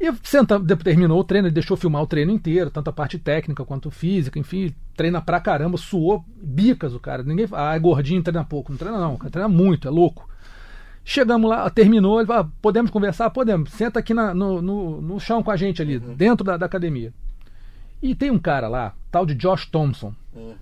[0.00, 3.64] E senta, terminou o treino, ele deixou filmar o treino inteiro, tanto a parte técnica
[3.64, 7.24] quanto física, enfim, treina pra caramba, suou bicas o cara.
[7.24, 8.70] Ninguém fala, ah, é gordinho, treina pouco.
[8.70, 10.28] Não treina não, o cara treina muito, é louco.
[11.04, 13.30] Chegamos lá, terminou, ele falou, ah, podemos conversar?
[13.30, 13.70] Podemos.
[13.72, 17.12] Senta aqui na- no, no, no chão com a gente ali, dentro da, da academia.
[18.00, 20.14] E tem um cara lá, tal de Josh Thompson.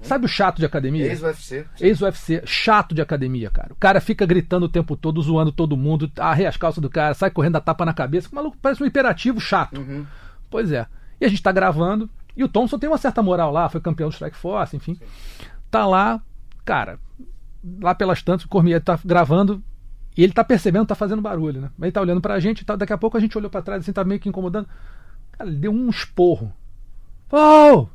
[0.03, 1.07] Sabe o chato de academia?
[1.07, 1.67] Ex-UFC.
[1.81, 3.73] Ex-UFC, chato de academia, cara.
[3.73, 7.15] O cara fica gritando o tempo todo, zoando todo mundo, arreia as calças do cara,
[7.15, 8.29] sai correndo, dá tapa na cabeça.
[8.31, 9.81] O maluco parece um hiperativo chato.
[10.51, 10.87] Pois é.
[11.21, 14.09] E a gente tá gravando, e o Thompson tem uma certa moral lá, foi campeão
[14.09, 14.99] do Strike Force, enfim.
[15.71, 16.21] Tá lá,
[16.65, 16.99] cara,
[17.81, 19.63] lá pelas tantas, o Cormier tá gravando,
[20.17, 21.71] e ele tá percebendo, tá fazendo barulho, né?
[21.81, 23.93] Ele tá olhando pra gente, tá, daqui a pouco a gente olhou pra trás, assim,
[23.93, 24.69] tá meio que incomodando.
[25.33, 26.53] Cara, ele deu um esporro.
[27.31, 27.89] Oh!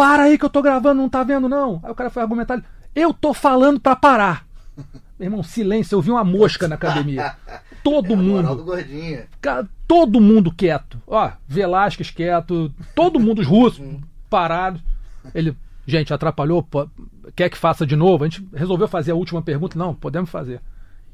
[0.00, 1.78] Para aí que eu tô gravando, não tá vendo não?
[1.82, 4.46] Aí o cara foi argumentar, eu tô falando pra parar.
[5.18, 7.36] Meu irmão, silêncio, eu vi uma mosca na academia.
[7.84, 8.48] Todo É mundo.
[9.42, 11.00] Cara, todo mundo quieto.
[11.06, 13.82] Ó, Velasquez quieto, todo mundo, os russos,
[14.28, 14.82] parados.
[15.34, 15.54] Ele,
[15.86, 16.88] gente, atrapalhou, pô,
[17.36, 18.24] quer que faça de novo?
[18.24, 19.78] A gente resolveu fazer a última pergunta.
[19.78, 20.60] Não, podemos fazer.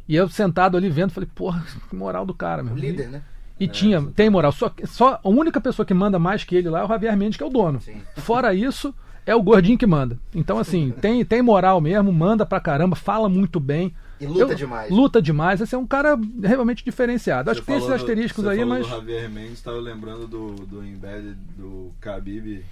[0.09, 2.75] E eu sentado ali vendo, falei, porra, que moral do cara, meu.
[2.75, 3.23] Líder, né?
[3.59, 4.53] E tinha, tem moral.
[4.53, 7.37] Só, só a única pessoa que manda mais que ele lá é o Javier Mendes,
[7.39, 7.81] que é o dono.
[7.81, 8.03] Sim.
[8.17, 8.95] Fora isso,
[9.25, 10.19] é o gordinho que manda.
[10.35, 13.95] Então, assim, tem, tem moral mesmo, manda pra caramba, fala muito bem.
[14.21, 14.91] E luta demais.
[14.91, 15.61] Luta demais.
[15.61, 17.51] Esse é um cara realmente diferenciado.
[17.51, 18.87] Acho Você que tem esses do- asteriscos aí, falou mas.
[18.87, 22.65] do Javier Mendes, tava lembrando do, do Embedded do Khabib.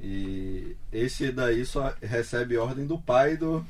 [0.00, 3.64] E esse daí só recebe ordem do pai do.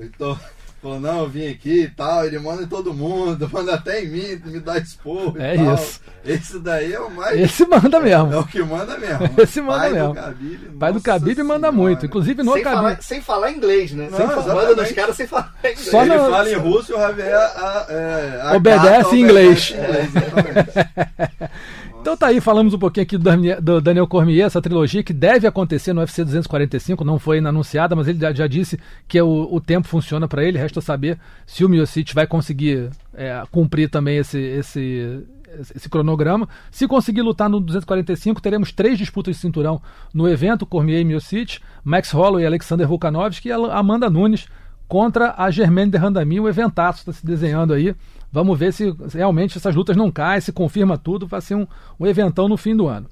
[0.00, 0.38] Então,
[0.80, 4.08] falou, não, eu vim aqui e tal, ele manda em todo mundo, manda até em
[4.08, 5.74] mim, me dá expor É tal.
[5.74, 6.00] isso.
[6.24, 7.38] Esse daí é o mais.
[7.40, 8.32] Esse manda mesmo.
[8.32, 9.30] É o que manda mesmo.
[9.38, 10.14] Esse manda pai mesmo.
[10.14, 11.72] Do pai do Khabib manda senhora.
[11.72, 12.06] muito.
[12.06, 14.08] Inclusive no Sem falar, sem falar inglês, né?
[14.10, 15.78] Não, Sem falar- manda nos caras sem falar inglês.
[15.80, 19.74] Só ele na- fala em russo e o Javier a- é, Obedece acata, em inglês.
[19.74, 21.50] É, exatamente.
[22.00, 25.92] Então tá aí, falamos um pouquinho aqui do Daniel- Cormier, essa trilogia que deve acontecer
[25.92, 29.86] no UFC 245, não foi ainda anunciada, mas ele já, disse que o, o tempo
[29.86, 35.22] funciona para ele, resta saber se o Miocic vai conseguir é, cumprir também esse, esse,
[35.74, 36.48] esse cronograma.
[36.70, 39.82] Se conseguir lutar no 245, teremos três disputas de cinturão
[40.14, 44.46] no evento, Cormier e Miocic, Max Holloway e Alexander Volkanovski e Amanda Nunes
[44.88, 47.94] contra a Germaine de Randami, um eventaço está se desenhando aí.
[48.30, 51.66] Vamos ver se realmente essas lutas não caem, se confirma tudo, vai ser um,
[51.98, 53.06] um eventão no fim do ano.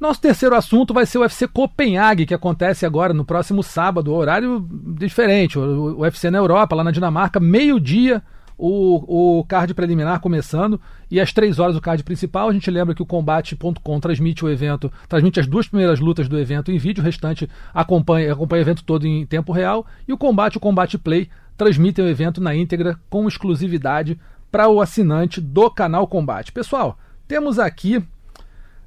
[0.00, 4.66] Nosso terceiro assunto vai ser o UFC Copenhague, que acontece agora no próximo sábado, horário
[4.98, 8.22] diferente, o, o UFC na Europa, lá na Dinamarca, meio-dia
[8.60, 10.78] o, o card preliminar começando
[11.10, 12.48] e às três horas o card principal.
[12.48, 16.38] A gente lembra que o Combate.com transmite o evento, transmite as duas primeiras lutas do
[16.38, 19.86] evento em vídeo, o restante acompanha, acompanha o evento todo em tempo real.
[20.06, 21.28] E o Combate o Combate Play
[21.60, 24.18] transmitem o evento na íntegra com exclusividade
[24.50, 26.52] para o assinante do canal Combate.
[26.52, 26.98] Pessoal,
[27.28, 28.02] temos aqui.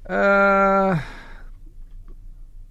[0.05, 0.99] ah,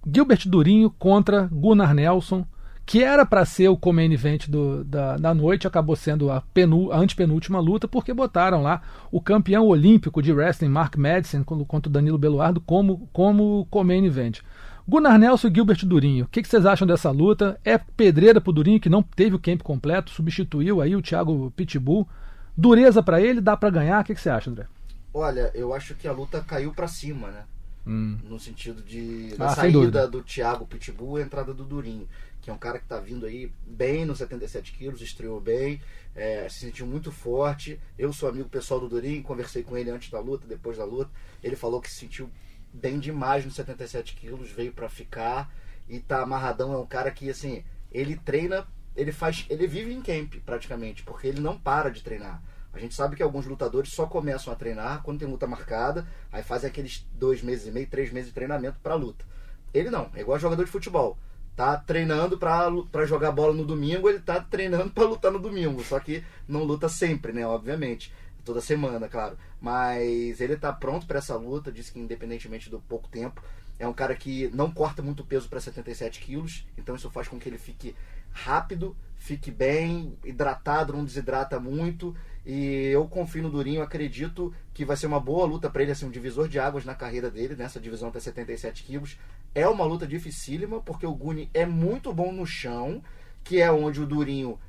[0.05, 2.45] Gilbert Durinho contra Gunnar Nelson,
[2.85, 6.91] que era para ser o co-main event do- da, da noite, acabou sendo a, penu,
[6.91, 11.89] a antepenúltima luta, porque botaram lá o campeão olímpico de wrestling, Mark Madison, con- contra
[11.89, 14.41] o Danilo Beluardo, como, como co-main event.
[14.87, 17.59] Gunnar Nelson e Gilbert Durinho, o que, que vocês acham dessa luta?
[17.63, 22.07] É pedreira pro Durinho, que não teve o camp completo, substituiu aí o Thiago Pitbull.
[22.55, 24.01] Dureza para ele, dá para ganhar?
[24.01, 24.67] O que, que você acha, André?
[25.13, 27.43] Olha, eu acho que a luta caiu pra cima, né?
[27.87, 28.17] Hum.
[28.29, 30.01] No sentido de Ah, da dúvida.
[30.01, 32.07] saída do Thiago Pitbull e a entrada do Durinho,
[32.41, 35.81] que é um cara que tá vindo aí bem nos 77 quilos, estreou bem,
[36.15, 37.79] é, se sentiu muito forte.
[37.97, 41.09] Eu sou amigo pessoal do Durinho, conversei com ele antes da luta, depois da luta.
[41.41, 42.29] Ele falou que se sentiu
[42.73, 45.53] bem demais nos 77 quilos, veio pra ficar
[45.87, 46.73] e tá amarradão.
[46.73, 51.27] É um cara que, assim, ele treina, ele faz, ele vive em camp praticamente, porque
[51.27, 52.41] ele não para de treinar.
[52.73, 56.41] A gente sabe que alguns lutadores só começam a treinar quando tem luta marcada, aí
[56.41, 59.23] fazem aqueles dois meses e meio, três meses de treinamento pra luta.
[59.71, 61.17] Ele não, é igual jogador de futebol.
[61.55, 65.83] Tá treinando pra jogar bola no domingo, ele tá treinando pra lutar no domingo.
[65.83, 67.45] Só que não luta sempre, né?
[67.45, 68.11] Obviamente.
[68.43, 69.37] Toda semana, claro.
[69.61, 73.41] Mas ele tá pronto pra essa luta, disse que independentemente do pouco tempo,
[73.79, 77.39] é um cara que não corta muito peso pra 77 quilos, então isso faz com
[77.39, 77.95] que ele fique
[78.31, 82.15] rápido, fique bem, hidratado, não desidrata muito.
[82.45, 86.05] E eu confio no Durinho, acredito que vai ser uma boa luta pra ele, assim,
[86.05, 89.17] um divisor de águas na carreira dele, nessa divisão até 77 quilos.
[89.55, 93.01] É uma luta dificílima, porque o Guni é muito bom no chão,
[93.43, 94.59] que é onde o Durinho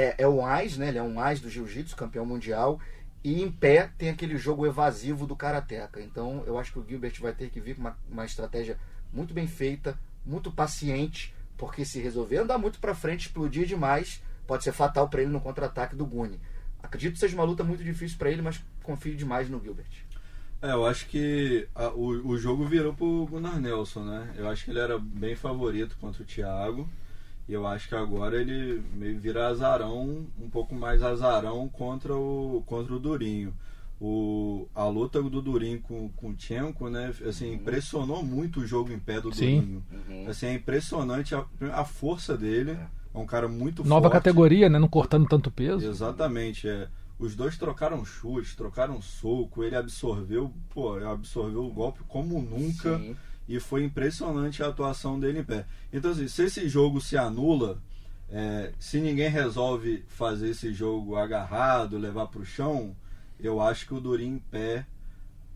[0.00, 0.88] é, é o AIS, né?
[0.88, 2.80] Ele é um AIS do Jiu-Jitsu, campeão mundial.
[3.22, 6.00] E em pé tem aquele jogo evasivo do Karateka.
[6.00, 8.78] Então eu acho que o Gilbert vai ter que vir com uma, uma estratégia
[9.12, 14.64] muito bem feita, muito paciente, porque se resolver andar muito pra frente, explodir demais, pode
[14.64, 16.40] ser fatal pra ele no contra-ataque do Guni.
[16.82, 19.86] Acredito que seja uma luta muito difícil pra ele, mas confio demais no Gilbert.
[20.62, 24.30] É, eu acho que a- o, o jogo virou pro Gunnar Nelson, né?
[24.36, 26.88] Eu acho que ele era bem favorito contra o Thiago.
[27.50, 32.62] E eu acho que agora ele meio vira azarão, um pouco mais azarão contra o,
[32.64, 33.52] contra o Durinho.
[34.00, 37.12] o, a luta do Durinho com, com o Tchenko, né?
[37.28, 39.56] Assim, impressionou muito o jogo em pé do Sim.
[39.60, 39.84] Durinho.
[40.08, 40.28] Uhum.
[40.28, 42.78] Assim, é impressionante a, a força dele.
[43.12, 44.12] É um cara muito Nova forte.
[44.12, 44.78] categoria, né?
[44.78, 45.84] Não cortando tanto peso.
[45.84, 46.86] Exatamente, é.
[47.18, 53.16] Os dois trocaram chute, trocaram soco, ele absorveu, pô, absorveu o golpe como nunca Sim.
[53.50, 55.66] E foi impressionante a atuação dele em pé.
[55.92, 57.78] Então, assim, se esse jogo se anula,
[58.30, 62.94] é, se ninguém resolve fazer esse jogo agarrado, levar para o chão,
[63.40, 64.86] eu acho que o Durin em pé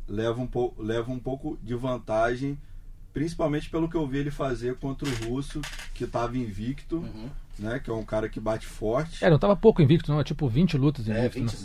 [0.09, 2.59] leva um, pou, leva um pouco de vantagem,
[3.13, 5.61] principalmente pelo que eu vi ele fazer contra o Russo,
[5.95, 7.31] que estava invicto, Uhum.
[7.59, 9.25] né, que é um cara que bate forte.
[9.25, 10.19] É, não tava pouco invicto, não.
[10.21, 11.39] É tipo 20 lutas É, invicto.
[11.39, 11.47] né?
[11.47, 11.57] 20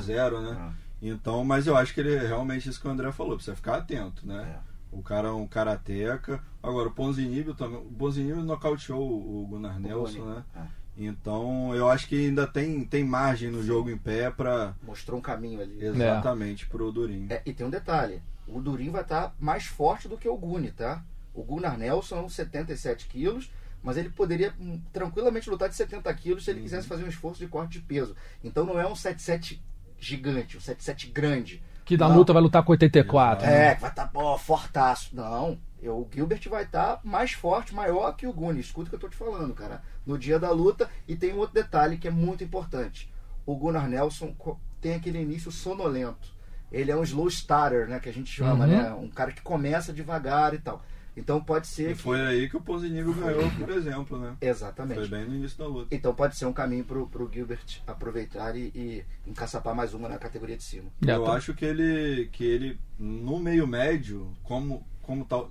[0.00, 0.56] 0 20-0, né?
[0.60, 0.72] Ah.
[1.00, 3.76] Então, mas eu acho que ele é realmente isso que o André falou, precisa ficar
[3.76, 4.56] atento, né?
[4.64, 4.67] É.
[4.90, 6.42] O cara é um karateca.
[6.62, 7.78] Agora, o Ponzinibbio também.
[7.78, 10.34] O Ponzinibbio nocauteou o Gunnar Nelson, Boni.
[10.34, 10.44] né?
[10.54, 10.66] Ah.
[10.96, 15.22] Então, eu acho que ainda tem, tem margem no jogo em pé para Mostrou um
[15.22, 15.78] caminho ali.
[15.84, 17.28] exatamente pro Durin.
[17.30, 20.72] É, e tem um detalhe: o Durin vai estar mais forte do que o Guni,
[20.72, 21.04] tá?
[21.32, 23.48] O Gunnar Nelson é 77 quilos,
[23.80, 27.38] mas ele poderia hum, tranquilamente lutar de 70 quilos se ele quisesse fazer um esforço
[27.38, 28.16] de corte de peso.
[28.42, 29.62] Então não é um 77
[29.98, 31.62] gigante, um 77 grande.
[31.84, 33.46] Que da luta vai lutar com 84.
[33.46, 33.68] né?
[33.68, 35.14] É, que vai estar tá, fortaço.
[35.14, 38.60] Não, eu, o Gilbert vai estar mais forte, maior que o Guni.
[38.60, 39.82] Escuta o que eu tô te falando, cara.
[40.04, 40.88] No dia da luta.
[41.06, 43.12] E tem um outro detalhe que é muito importante.
[43.46, 44.34] O Gunnar Nelson
[44.80, 46.36] tem aquele início sonolento.
[46.70, 47.98] Ele é um slow starter, né?
[47.98, 48.70] Que a gente chama, Uhum.
[48.70, 48.92] né?
[48.92, 50.82] Um cara que começa devagar e tal.
[51.16, 52.02] Então pode ser E que.
[52.02, 54.36] foi aí que o Ponzinibbio ganhou, por exemplo, né?
[54.40, 55.00] Exatamente.
[55.00, 55.94] Foi bem no início da luta.
[55.94, 60.18] Então pode ser um caminho pro, pro Gilbert aproveitar e, e encaçapar mais uma na
[60.18, 60.90] categoria de cima.
[61.04, 65.50] Eu tá- acho que ele, que ele no meio médio, como, como tal,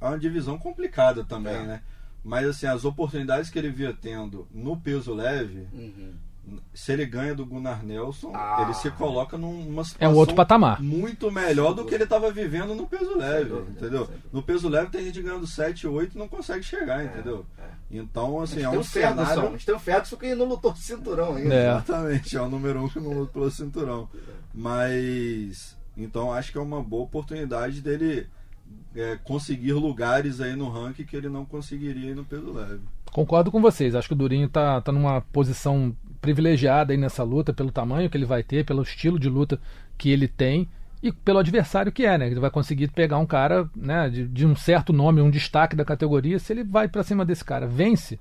[0.00, 1.62] é uma divisão complicada também, É.
[1.66, 1.82] né?
[2.24, 6.14] Mas assim, as oportunidades que ele via tendo no peso leve, Uhum.
[6.74, 8.62] Se ele ganha do Gunnar Nelson, Ah.
[8.64, 10.82] ele se coloca numa É situação um outro patamar.
[10.82, 14.08] muito melhor do que ele estava vivendo no peso leve, entendeu?
[14.32, 17.46] No peso leve tem gente ganhando 7, 8 e não consegue chegar, entendeu?
[17.58, 17.62] é.
[17.94, 19.50] Então, assim, é tem um o Ferguson, a cenário...
[19.52, 21.54] gente tem o Ferguson que não lutou cinturão ainda.
[21.54, 21.68] É.
[21.68, 24.08] Exatamente, é o número um que não pelo cinturão.
[24.54, 28.26] Mas então acho que é uma boa oportunidade dele
[28.96, 32.80] é, conseguir lugares aí no ranking que ele não conseguiria aí no peso leve.
[33.12, 33.94] Concordo com vocês.
[33.94, 38.16] Acho que o Durinho tá, tá numa posição privilegiada aí nessa luta, pelo tamanho que
[38.16, 39.60] ele vai ter, pelo estilo de luta
[39.98, 40.68] que ele tem
[41.02, 42.28] e pelo adversário que é, né?
[42.28, 45.84] Ele vai conseguir pegar um cara né, de, de um certo nome, um destaque da
[45.84, 46.38] categoria.
[46.38, 48.18] Se ele vai pra cima desse cara, vence,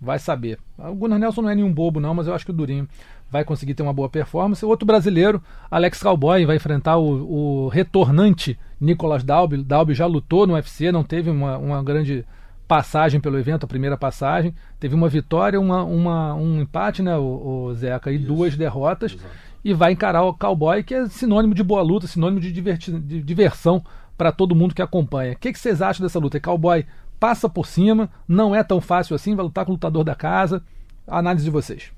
[0.00, 0.58] vai saber.
[0.78, 2.88] O Gunnar Nelson não é nenhum bobo, não, mas eu acho que o Durinho
[3.30, 4.64] vai conseguir ter uma boa performance.
[4.64, 9.62] Outro brasileiro, Alex Cowboy, vai enfrentar o, o retornante Nicolas Dalby.
[9.62, 12.24] Dalby já lutou no UFC, não teve uma, uma grande
[12.66, 14.54] passagem pelo evento, a primeira passagem.
[14.80, 18.26] Teve uma vitória, uma, uma- um empate, né, o, o Zeca, e Isso.
[18.26, 19.12] duas derrotas.
[19.12, 19.34] Exato.
[19.64, 23.22] E vai encarar o Cowboy, que é sinônimo de boa luta, sinônimo de, diverti- de
[23.22, 23.82] diversão
[24.16, 25.32] para todo mundo que acompanha.
[25.32, 26.38] O que, que vocês acham dessa luta?
[26.40, 26.84] Cowboy
[27.18, 30.62] passa por cima, não é tão fácil assim, vai lutar com o lutador da casa.
[31.06, 31.92] A análise de vocês.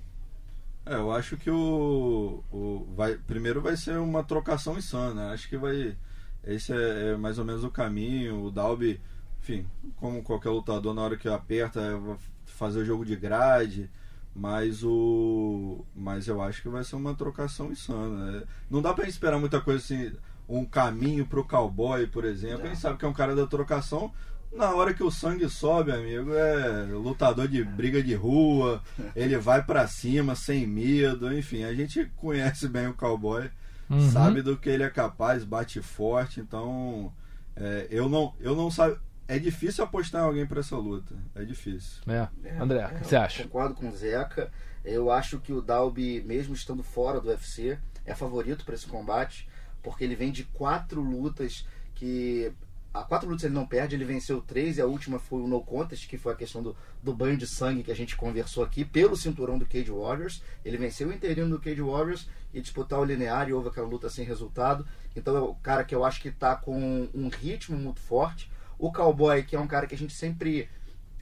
[0.85, 5.31] É, eu acho que o, o vai, primeiro vai ser uma trocação insana.
[5.33, 5.97] Acho que vai.
[6.45, 8.45] Esse é, é mais ou menos o caminho.
[8.45, 9.01] O Dalby,
[9.47, 9.67] enfim,
[9.97, 12.17] como qualquer lutador, na hora que aperta, é, vai
[12.47, 13.89] fazer o jogo de grade.
[14.35, 15.85] Mas o.
[15.95, 18.33] Mas eu acho que vai ser uma trocação insana.
[18.33, 18.43] né?
[18.71, 20.13] Não dá pra esperar muita coisa assim.
[20.49, 22.65] Um caminho pro cowboy, por exemplo.
[22.67, 24.13] A gente sabe que é um cara da trocação.
[24.53, 28.83] Na hora que o sangue sobe, amigo, é lutador de briga de rua,
[29.15, 33.51] ele vai pra cima sem medo, enfim, a gente conhece bem o cowboy,
[33.91, 34.11] Uhum.
[34.11, 37.13] sabe do que ele é capaz, bate forte, então
[37.55, 38.97] é, eu não, eu não sabe,
[39.29, 42.03] é difícil apostar em alguém pra essa luta, é difícil.
[42.07, 42.29] É.
[42.45, 43.43] É, André, é, o que você acha?
[43.43, 44.51] Concordo com o Zeca.
[44.85, 49.49] Eu acho que o Dalby, mesmo estando fora do UFC, é favorito para esse combate,
[49.83, 52.53] porque ele vem de quatro lutas que.
[52.95, 55.61] Há quatro lutas ele não perde, ele venceu três e a última foi o no
[55.61, 58.87] contest, que foi a questão do, do banho de sangue que a gente conversou aqui,
[58.87, 60.43] pelo cinturão do Cage Warriors.
[60.65, 64.09] Ele venceu o interino do Cage Warriors e disputar o linear e houve aquela luta
[64.09, 64.87] sem resultado.
[65.15, 68.51] Então é o cara que eu acho que tá com um ritmo muito forte.
[68.79, 70.69] O Cowboy, que é um cara que a gente sempre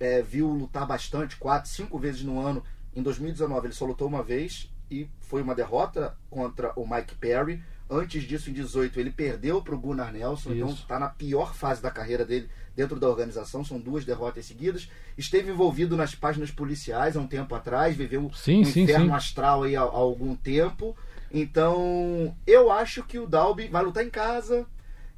[0.00, 2.62] é, viu lutar bastante, quatro, cinco vezes no ano.
[2.94, 7.62] Em 2019 ele só lutou uma vez e foi uma derrota contra o Mike Perry.
[7.88, 10.82] Antes disso, em 18, ele perdeu para o Gunnar Nelson, então Isso.
[10.82, 13.62] está na pior fase da carreira dele dentro da organização.
[13.62, 14.88] São duas derrotas seguidas.
[15.18, 19.12] Esteve envolvido nas páginas policiais há um tempo atrás, viveu Sim, um sim, inferno sim.
[19.12, 20.96] astral aí há, há algum tempo.
[21.30, 24.66] Então, eu acho que o Dalby vai lutar em casa.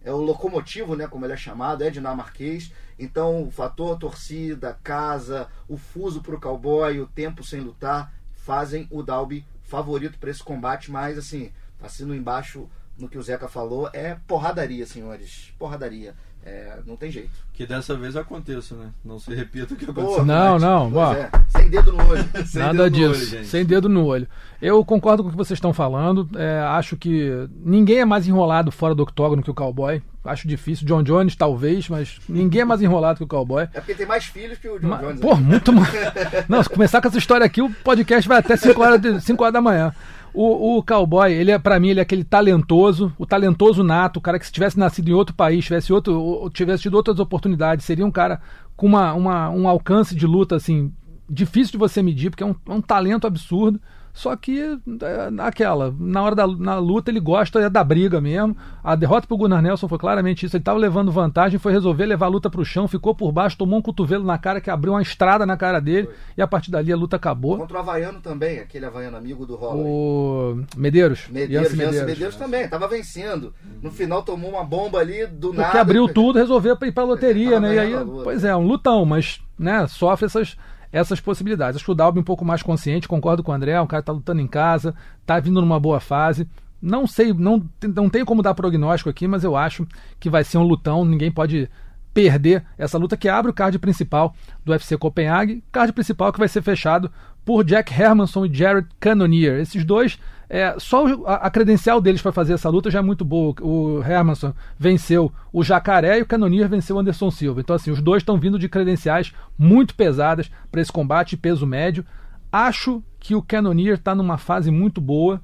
[0.07, 2.71] É o locomotivo, né, como ele é chamado, é dinamarquês.
[2.97, 8.87] Então, o fator torcida, casa, o fuso para o cowboy, o tempo sem lutar, fazem
[8.89, 10.93] o Dalby favorito para esse combate.
[10.93, 11.51] Mas, assim,
[11.83, 15.53] assino embaixo no que o Zeca falou, é porradaria, senhores.
[15.59, 16.15] Porradaria.
[16.49, 17.31] É, não tem jeito.
[17.53, 18.87] Que dessa vez aconteça, né?
[19.05, 20.25] Não se repita o que aconteceu.
[20.25, 22.25] Não, não, é, sem dedo no olho.
[22.47, 24.29] Sem Nada dedo no disso, olho, sem dedo no olho.
[24.63, 26.29] Eu concordo com o que vocês estão falando.
[26.37, 30.01] é, acho que ninguém é mais enrolado fora do octógono que o cowboy.
[30.25, 30.87] Acho difícil.
[30.87, 33.65] John Jones, talvez, mas ninguém é mais enrolado que o cowboy.
[33.65, 35.21] É porque tem mais filhos que o John Ma- Jones.
[35.21, 35.41] Pô, né?
[35.43, 35.93] muito mais.
[36.49, 39.43] Não, se começar com essa história aqui, o podcast vai até 5 horas, de- 5
[39.43, 39.93] horas da manhã.
[40.39, 44.21] O, o cowboy, ele é, para mim, ele é aquele talentoso, o talentoso nato, o
[44.21, 47.87] cara que se tivesse nascido em outro país, tivesse, outro, ou tivesse tido outras oportunidades,
[47.87, 48.41] seria um cara
[48.77, 50.93] com uma, uma- um alcance de luta, assim,
[51.29, 53.81] difícil de você medir, porque é um, é um talento absurdo.
[54.17, 58.57] Só que, é, aquela, na hora da na luta, ele gosta da briga mesmo.
[58.83, 60.57] A derrota pro Gunnar Nelson foi claramente isso.
[60.57, 63.79] Ele tava levando vantagem, foi resolver levar a luta pro chão, ficou por baixo, tomou
[63.79, 66.09] um cotovelo na cara que abriu uma estrada na cara dele.
[66.35, 67.59] E a partir dali a luta acabou.
[67.59, 69.85] Contra o Havaiano também, aquele Havaiano amigo do Holloway.
[69.87, 71.29] O Medeiros.
[71.29, 73.53] Medeiros, Jansen Medeiros, também, tava vencendo.
[73.83, 75.65] No final tomou uma bomba ali do nada.
[75.65, 77.75] Porque abriu tudo, resolveu ir pra loteria, né?
[77.75, 77.93] E aí,
[78.25, 80.57] pois é, um lutão, mas né, sofre essas,
[80.93, 81.77] essas possibilidades.
[81.77, 84.07] Acho que o Dalby um pouco mais consciente, concordo com o André, um cara que
[84.07, 86.49] tá lutando em casa, tá vindo numa boa fase.
[86.81, 87.65] Não sei, não,
[87.95, 89.87] não tenho como dar prognóstico aqui, mas eu acho
[90.21, 91.69] que vai ser um lutão, ninguém pode
[92.13, 94.35] perder essa luta que abre o card principal
[94.65, 97.11] do UFC Copenhague, card principal que vai ser fechado
[97.45, 99.61] por Jack Hermanson e Jared Cannonier.
[99.61, 100.19] Esses dois,
[100.49, 103.55] é, só o- a, a credencial deles para fazer essa luta já é muito boa.
[103.61, 107.61] O Hermanson venceu o Jacaré e o Cannonier venceu o Anderson Silva.
[107.61, 112.05] Então, assim, os dois estão vindo de credenciais muito pesadas para esse combate peso médio.
[112.53, 115.41] Acho que o Cannonier está numa fase muito boa.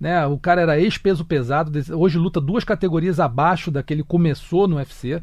[0.00, 0.26] Né?
[0.26, 4.76] O cara era ex-peso pesado, hoje luta duas categorias abaixo da que ele começou no
[4.76, 5.22] UFC.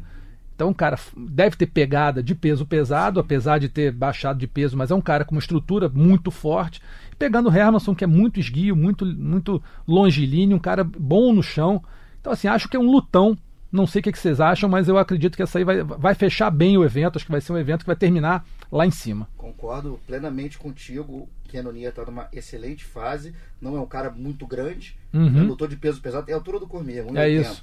[0.54, 4.76] Então, o cara deve ter pegada de peso pesado, apesar de ter baixado de peso,
[4.76, 6.80] mas é um cara com uma estrutura muito forte.
[7.22, 11.80] Pegando o Hermanson, que é muito esguio, muito, muito longilíneo, um cara bom no chão.
[12.20, 13.38] Então, assim, acho que é um lutão.
[13.70, 16.16] Não sei o que, que vocês acham, mas eu acredito que essa aí vai, vai
[16.16, 17.14] fechar bem o evento.
[17.14, 19.28] Acho que vai ser um evento que vai terminar lá em cima.
[19.36, 21.28] Concordo plenamente contigo.
[21.48, 23.32] Keanonia está numa excelente fase.
[23.60, 24.98] Não é um cara muito grande.
[25.14, 25.30] Uhum.
[25.30, 25.42] né?
[25.42, 26.28] Lutou de peso pesado.
[26.28, 27.18] É a altura do Cormier, 1,80.
[27.18, 27.62] É isso.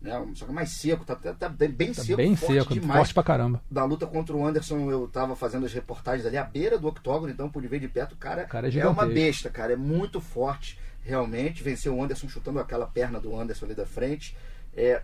[0.00, 0.12] Né?
[0.34, 1.04] Só que mais seco.
[1.04, 2.16] Tá, tá- tá bem Tá seco.
[2.16, 2.98] bem forte seco, demais.
[2.98, 3.62] forte pra caramba.
[3.70, 7.32] Da luta contra o Anderson, eu tava fazendo as reportagens ali à beira do octógono,
[7.32, 8.12] então pude ver de perto.
[8.12, 9.72] O cara, O cara é é, uma besta, cara.
[9.72, 11.62] É muito forte, realmente.
[11.62, 14.36] Venceu o Anderson chutando aquela perna do Anderson ali da frente.
[14.76, 15.02] É,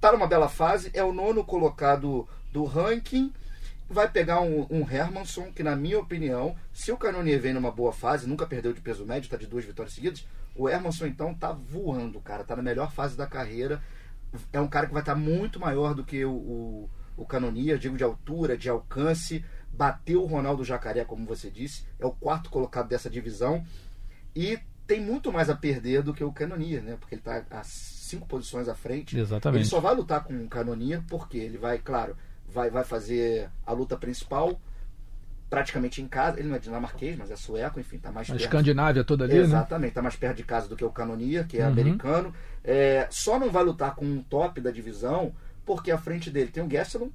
[0.00, 0.90] tá numa bela fase.
[0.94, 3.32] É o nono colocado do ranking.
[3.90, 7.92] Vai pegar um, um Hermanson, que na minha opinião, se o Canonier vem numa boa
[7.92, 11.52] fase, nunca perdeu de peso médio, tá de duas vitórias seguidas, o Hermanson então tá
[11.52, 12.42] voando, cara.
[12.42, 13.82] Tá na melhor fase da carreira.
[14.52, 17.96] É um cara que vai estar muito maior do que o, o, o Canonier, digo
[17.96, 19.44] de altura, de alcance.
[19.72, 21.84] Bateu o Ronaldo Jacaré, como você disse.
[21.98, 23.64] É o quarto colocado dessa divisão.
[24.34, 26.96] E tem muito mais a perder do que o Canonier, né?
[26.98, 29.18] Porque ele tá a cinco posições à frente.
[29.18, 29.62] Exatamente.
[29.62, 32.16] Ele só vai lutar com o Canonier porque ele vai, claro,
[32.46, 34.60] vai, vai fazer a luta principal
[35.52, 36.40] praticamente em casa.
[36.40, 38.42] Ele não é dinamarquês, mas é sueco, enfim, tá mais A perto.
[38.44, 39.40] Escandinávia toda ali, né?
[39.40, 41.72] Exatamente, tá mais perto de casa do que o Canonier, que é Uhum.
[41.72, 42.34] americano.
[42.64, 45.34] É, só não vai lutar com um top da divisão
[45.66, 47.10] porque à frente dele tem o Gastelum,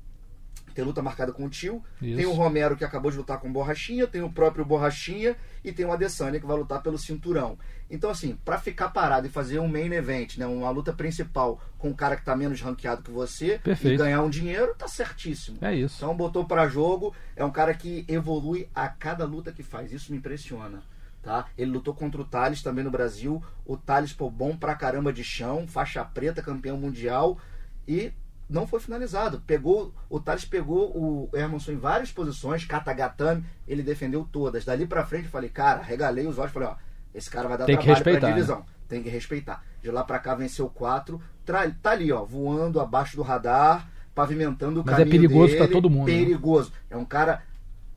[0.73, 2.15] tem luta marcada com o Tio, Isso.
[2.15, 5.71] tem o Romero que acabou de lutar com o Borrachinha, tem o próprio Borrachinha e
[5.71, 7.57] tem o Adesanya que vai lutar pelo cinturão.
[7.89, 11.89] Então assim, pra ficar parado e fazer um main event, né, uma luta principal com
[11.89, 13.95] um cara que tá menos ranqueado que você Perfeito.
[13.95, 15.57] e ganhar um dinheiro, tá certíssimo.
[15.61, 15.97] É isso.
[15.97, 19.91] Então botou pra jogo, é um cara que evolui a cada luta que faz.
[19.91, 20.81] Isso me impressiona.
[21.21, 21.47] Tá?
[21.57, 23.43] Ele lutou contra o Thales também no Brasil.
[23.65, 27.37] O Thales, pô, bom pra caramba de chão, faixa preta, campeão mundial.
[27.85, 28.13] E
[28.49, 29.41] não foi finalizado.
[29.45, 34.65] Pegou, o Thales pegou o Hermanson em várias posições, katagatame, ele defendeu todas.
[34.65, 36.75] Dali pra frente eu falei, cara, regalei os olhos, falei, ó,
[37.13, 38.35] esse cara vai dar Tem que trabalho respeitar, pra né?
[38.35, 38.65] divisão.
[38.87, 39.63] Tem que respeitar.
[39.81, 41.21] De lá pra cá venceu quatro.
[41.45, 45.67] Tá ali, ó, voando abaixo do radar, pavimentando o Mas é caminho perigoso dele, pra
[45.67, 46.17] todo mundo, né?
[46.17, 46.71] Perigoso.
[46.89, 47.43] É um cara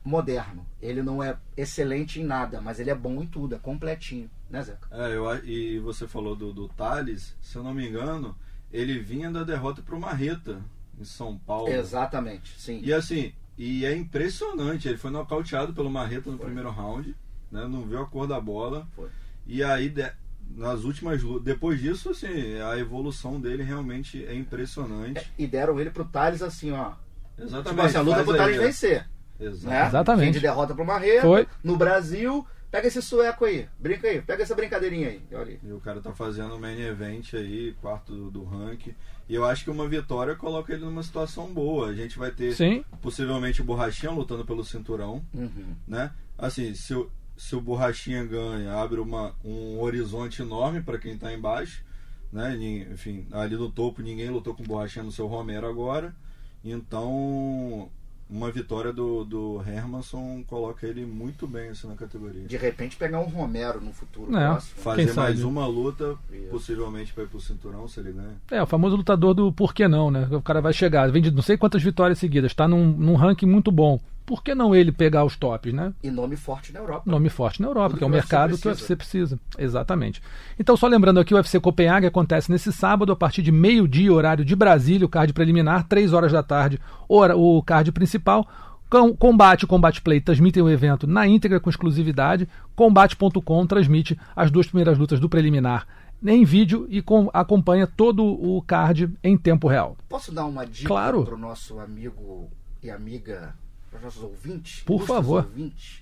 [0.03, 0.65] moderno.
[0.81, 4.61] Ele não é excelente em nada, mas ele é bom em tudo, é completinho, né,
[4.63, 4.87] Zeca?
[4.91, 8.35] É, eu, e você falou do, do Thales, se eu não me engano,
[8.71, 10.61] ele vinha da derrota pro Marreta,
[10.99, 11.69] em São Paulo.
[11.69, 12.79] Exatamente, sim.
[12.83, 17.15] E assim, e é impressionante, ele foi nocauteado pelo Marreta no primeiro round,
[17.51, 17.67] né?
[17.67, 18.87] Não viu a cor da bola.
[18.95, 19.09] Foi.
[19.45, 20.11] E aí, de-
[20.55, 25.25] nas últimas lutas, depois disso, assim, a evolução dele realmente é impressionante.
[25.37, 26.93] E deram ele pro Thales assim, ó.
[27.37, 27.69] Exatamente.
[27.69, 29.07] Tipo assim, a luta pro Thales aí, vencer.
[29.39, 29.67] Exato.
[29.73, 29.87] Né?
[29.87, 30.23] Exatamente.
[30.25, 31.21] Vem de derrota pro Marreta.
[31.21, 31.47] Foi.
[31.63, 33.67] No Brasil, pega esse sueco aí.
[33.77, 35.21] Brinca aí, pega essa brincadeirinha aí.
[35.33, 35.59] Olha aí.
[35.63, 38.95] E o cara tá fazendo o main event aí, quarto do, do ranking.
[39.29, 41.89] E eu acho que uma vitória coloca ele numa situação boa.
[41.89, 42.83] A gente vai ter Sim.
[43.01, 45.75] possivelmente o Borrachinha lutando pelo cinturão, Uhum.
[45.87, 46.11] né?
[46.37, 51.31] Assim, se o, se o Borrachinha ganha, abre uma, um horizonte enorme para quem tá
[51.33, 51.83] embaixo.
[52.31, 52.55] né?
[52.91, 56.15] Enfim, ali no topo ninguém lutou com borrachinha no seu Romero agora.
[56.63, 57.89] Então,
[58.31, 62.43] uma vitória do, do Hermanson coloca ele muito bem assim, na categoria.
[62.47, 64.47] De repente pegar um Romero no futuro É.
[64.47, 64.81] próximo.
[64.81, 65.43] Fazer mais sabe?
[65.43, 66.47] uma luta, Isso.
[66.49, 68.35] possivelmente para ir pro cinturão, se ele ganha.
[68.49, 70.27] É, o famoso lutador do por que não, né?
[70.31, 73.45] O cara vai chegar, vem de não sei quantas vitórias seguidas, tá num, num ranking
[73.45, 73.99] muito bom.
[74.25, 75.93] Por que não ele pegar os tops, né?
[76.03, 77.03] E nome forte na Europa.
[77.05, 78.71] Nome forte na Europa, Tudo que é o que mercado que o.
[78.71, 79.39] UFC precisa.
[79.57, 80.21] Exatamente.
[80.59, 84.45] Então, só lembrando aqui, o UFC Copenhague acontece nesse sábado, a partir de meio-dia, horário
[84.45, 88.47] de Brasília, o card preliminar, 3 horas da tarde, hora- o card principal.
[88.89, 92.47] Com- Combate e Combate Play transmitem o evento na íntegra com exclusividade.
[92.75, 95.87] Combate.com transmite as duas primeiras lutas do preliminar
[96.25, 99.95] em vídeo e com- acompanha todo o card em tempo real.
[100.09, 101.23] Posso dar uma dica Claro.
[101.23, 102.49] para o nosso amigo
[102.83, 103.55] e amiga,
[103.91, 104.81] para os nossos ouvintes?
[104.83, 105.43] Por favor.
[105.43, 106.01] Ouvintes.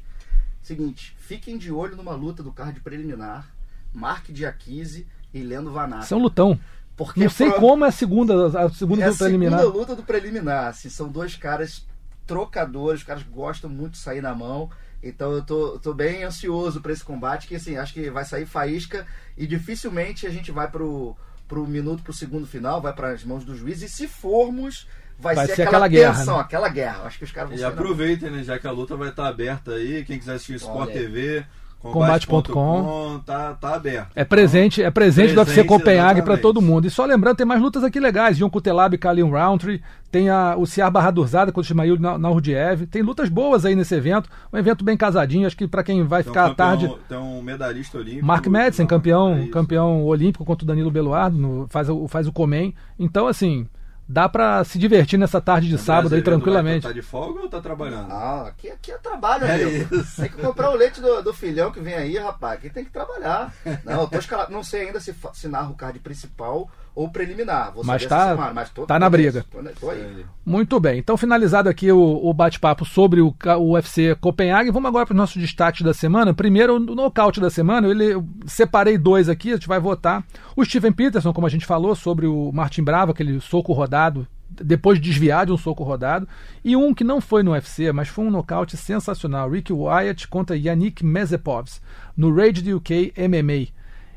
[0.61, 3.51] Seguinte, fiquem de olho numa luta do card preliminar,
[3.91, 6.59] marque dia 15 e lendo é um lutão.
[6.95, 9.59] Porque Não sei pro- como é a segunda, a segunda é a do preliminar.
[9.59, 10.67] segunda luta do preliminar.
[10.67, 11.85] Assim, são dois caras
[12.27, 14.69] trocadores, os caras gostam muito de sair na mão.
[15.01, 18.45] Então eu tô, tô bem ansioso para esse combate, que assim, acho que vai sair
[18.45, 21.15] faísca e dificilmente a gente vai pro,
[21.47, 23.81] pro minuto, pro segundo final, vai para as mãos do juiz.
[23.81, 24.87] E se formos,
[25.19, 26.41] vai, Vai ser, ser aquela, aquela guerra, tensão, né?
[26.41, 27.01] aquela guerra.
[27.05, 28.43] Acho que os caras vão E aproveitem, né?
[28.43, 30.03] Já que a luta vai estar aberta aí.
[30.05, 30.91] Quem quiser assistir Sport.
[30.91, 31.43] TV,
[31.81, 32.41] Combate.com.
[32.53, 34.09] combate.com, tá, tá aberto.
[34.13, 36.85] É presente, é presente do UFC Presente, Copenhague para todo mundo.
[36.85, 38.37] E só lembrando, tem mais lutas aqui legais.
[38.37, 39.81] John Kutelab e Khalil Roundtree.
[40.11, 42.85] Tem a, o Ciar Barradurzada contra o Ismail Na- Nahurdiev.
[42.87, 44.29] Tem lutas boas aí nesse evento.
[44.51, 45.47] Um evento bem casadinho.
[45.47, 46.95] Acho que para quem vai Tem um ficar à campeão- tarde.
[47.07, 48.25] Tem um medalhista olímpico.
[48.25, 52.33] Mark Madsen, campeão, é campeão olímpico contra o Danilo Beluardo, no- faz, o, faz o
[52.33, 52.75] Comem.
[52.97, 53.65] Então, assim,
[54.11, 56.87] dá para se divertir nessa tarde de O sábado aí brasileiro tranquilamente.
[56.87, 58.11] Tá de folga ou tá trabalhando?
[58.11, 59.95] Ah, aqui, aqui é trabalho, É amigo.
[59.95, 60.19] isso.
[60.21, 62.57] Tem que comprar o leite do, do filhão que vem aí, rapaz.
[62.57, 63.53] Aqui tem que trabalhar.
[63.85, 64.51] Não, eu tô escalado.
[64.51, 67.71] Não sei ainda se, se narra o card principal ou preliminar.
[67.73, 69.45] Vou Mas saber tá- mas tô- tá na briga.
[69.51, 70.25] Tô, tô aí.
[70.45, 70.99] Muito bem.
[70.99, 75.17] Então, finalizado aqui o, o bate-papo sobre o, o UFC Copenhague, vamos agora para os
[75.17, 76.33] nossos destaques da semana.
[76.33, 77.87] Primeiro, o nocaute da semana.
[77.87, 80.23] Eu, ele- eu separei dois aqui, a gente vai votar.
[80.55, 84.99] O Steven Peterson, como a gente falou, sobre o Martin Bravo, aquele soco rodado, depois
[84.99, 86.27] de desviar de um soco rodado.
[86.65, 89.49] E um que não foi no UFC, mas foi um nocaute sensacional.
[89.49, 91.81] Rick Wyatt contra Yannick Mezepovs,
[92.17, 93.67] no Rage UK MMA.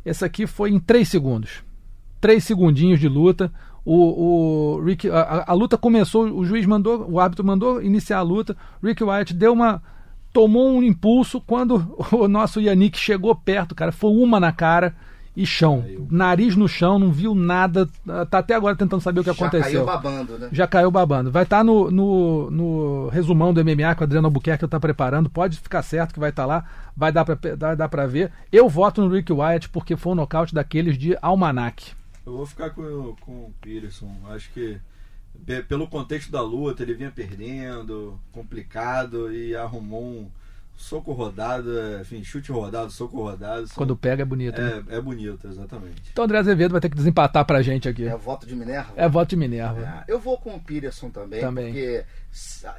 [0.04, 1.62] Esse aqui foi em 3 segundos
[2.22, 3.52] três segundinhos de luta.
[3.84, 8.22] O, o Rick, a, a- luta começou, o juiz mandou, o árbitro mandou iniciar a
[8.22, 8.56] luta.
[8.82, 9.82] Rick Wyatt deu uma.
[10.32, 13.90] tomou um impulso quando o nosso Yannick chegou perto, cara.
[13.90, 14.94] Foi uma na cara
[15.36, 15.80] e chão.
[15.82, 16.06] Caiu.
[16.10, 17.88] Nariz no chão, não viu nada.
[18.30, 19.84] Tá até agora tentando saber o que Já aconteceu.
[19.84, 20.48] caiu babando, né?
[20.52, 21.32] Já caiu babando.
[21.32, 25.28] Vai estar no, no, no resumão do MMA que o Adriano Albuquerque está preparando.
[25.28, 26.64] Pode ficar certo que vai estar lá.
[26.96, 28.30] Vai dar pra, vai dar pra ver.
[28.52, 31.94] Eu voto no Rick Wyatt porque foi um nocaute daqueles de almanac.
[32.24, 34.14] Eu vou ficar com, com o Peterson.
[34.30, 34.78] Acho que
[35.44, 40.30] pe- pelo contexto da luta, ele vinha perdendo, complicado e arrumou um
[40.76, 43.66] soco rodado, é, enfim, chute rodado, soco rodado.
[43.68, 44.60] são- Quando pega é bonito.
[44.60, 44.82] né?
[44.88, 46.02] é, é bonito, exatamente.
[46.12, 48.06] Então o André Azevedo vai ter que desempatar pra gente aqui.
[48.08, 48.92] É voto de Minerva.
[48.96, 50.04] É voto de Minerva.
[50.08, 51.66] É, Eu vou com o Peterson também, Também.
[51.72, 52.04] porque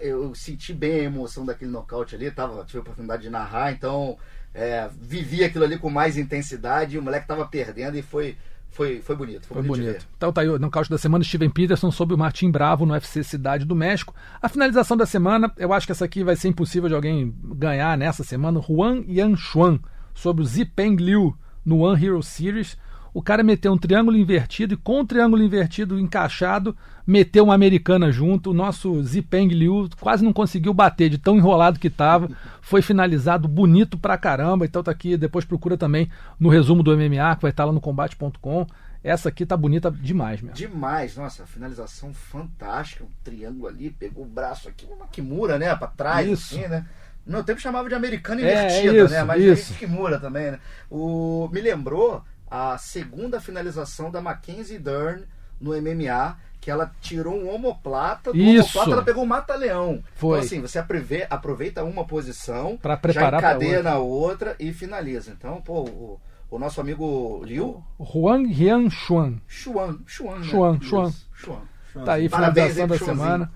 [0.01, 4.17] eu senti bem a emoção daquele nocaute ali, tava, tive a oportunidade de narrar, então
[4.53, 8.35] é, vivi aquilo ali com mais intensidade e o moleque tava perdendo e foi,
[8.73, 9.47] foi, foi bonito.
[9.47, 9.85] Foi, Foi bonito.
[9.85, 10.07] bonito.
[10.17, 13.23] Então tá aí o nocaute da semana, Steven Peterson sobre o Martim Bravo no UFC
[13.23, 14.15] Cidade do México.
[14.41, 17.95] A finalização da semana, eu acho que essa aqui vai ser impossível de alguém ganhar
[17.97, 18.59] nessa semana.
[18.59, 19.79] Juan Yanshuan
[20.13, 22.75] sobre o Zipeng Liu no One Hero Series.
[23.13, 28.11] O cara meteu um triângulo invertido e com o triângulo invertido encaixado, meteu uma americana
[28.11, 28.49] junto.
[28.49, 32.29] O nosso Zipeng Liu quase não conseguiu bater de tão enrolado que tava.
[32.61, 34.65] Foi finalizado bonito pra caramba.
[34.65, 36.09] Então tá aqui, depois procura também
[36.39, 38.65] no resumo do MMA, que vai estar lá no combate.com.
[39.03, 40.55] Essa aqui tá bonita demais mesmo.
[40.55, 45.87] Demais, nossa, finalização fantástica, um triângulo ali, pegou o braço aqui, uma Kimura, né, pra
[45.87, 46.55] trás, Isso.
[46.55, 46.85] assim, né.
[47.25, 49.73] No meu tempo chamava de americana É, invertida, é isso, né, mas isso.
[49.73, 50.59] é Kimura também, né.
[50.89, 55.23] O, me lembrou a segunda finalização da Mackenzie Dern
[55.59, 58.79] no MMA, que ela tirou um omoplata, do Isso.
[58.79, 60.03] ela pegou um mata-leão.
[60.15, 60.37] Foi.
[60.37, 63.91] Então assim, você aprove- aproveita uma posição, Pra preparar já encadeia outra.
[63.91, 65.31] na outra e finaliza.
[65.31, 69.39] Então, pô, o, o nosso amigo Liu, Juan Yanshuan.
[69.47, 70.45] Xuan, Xuan, né?
[70.45, 71.13] Xuan, Xuan.
[71.33, 71.61] Xuan.
[72.05, 73.51] Tá aí, Parabéns finalização aí da semana.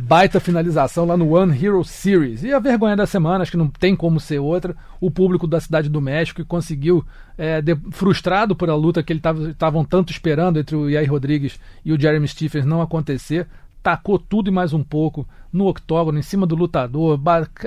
[0.00, 2.42] Baita finalização lá no One Hero Series.
[2.42, 4.76] E a vergonha da semana, acho que não tem como ser outra.
[5.00, 7.04] O público da Cidade do México que conseguiu,
[7.36, 11.58] é, de- frustrado por a luta que eles estavam tanto esperando entre o Yair Rodrigues
[11.84, 13.46] e o Jeremy Stephens não acontecer,
[13.82, 17.18] tacou tudo e mais um pouco no octógono, em cima do lutador,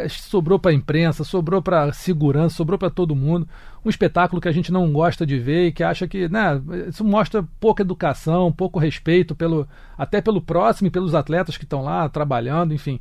[0.10, 3.48] sobrou para a imprensa, sobrou para segurança, sobrou para todo mundo.
[3.84, 7.04] Um espetáculo que a gente não gosta de ver e que acha que, né, isso
[7.04, 9.68] mostra pouca educação, pouco respeito pelo
[9.98, 13.00] até pelo próximo e pelos atletas que estão lá trabalhando, enfim.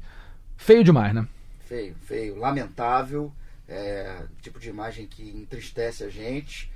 [0.57, 1.27] Feio demais, né?
[1.67, 3.33] Feio, feio, lamentável,
[3.69, 6.71] é, tipo de imagem que entristece a gente.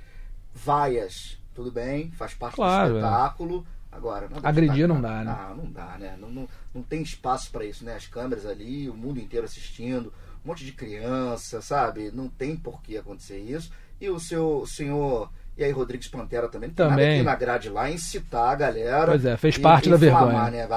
[0.53, 3.67] Vaias, tudo bem, faz parte claro, do espetáculo.
[3.71, 5.37] É Agora, não Agredir não dá, né?
[5.49, 6.17] Não, não dá, né?
[6.19, 7.95] Não, não, não tem espaço para isso, né?
[7.95, 12.11] As câmeras ali, o mundo inteiro assistindo, um monte de criança, sabe?
[12.11, 13.71] Não tem por que acontecer isso.
[13.99, 17.05] E o seu senhor e aí Rodrigues Pantera também não tem também.
[17.05, 19.05] nada aqui na grade lá, incitar a galera.
[19.05, 20.51] Pois é, fez parte e, da vergonha.
[20.51, 20.67] Né?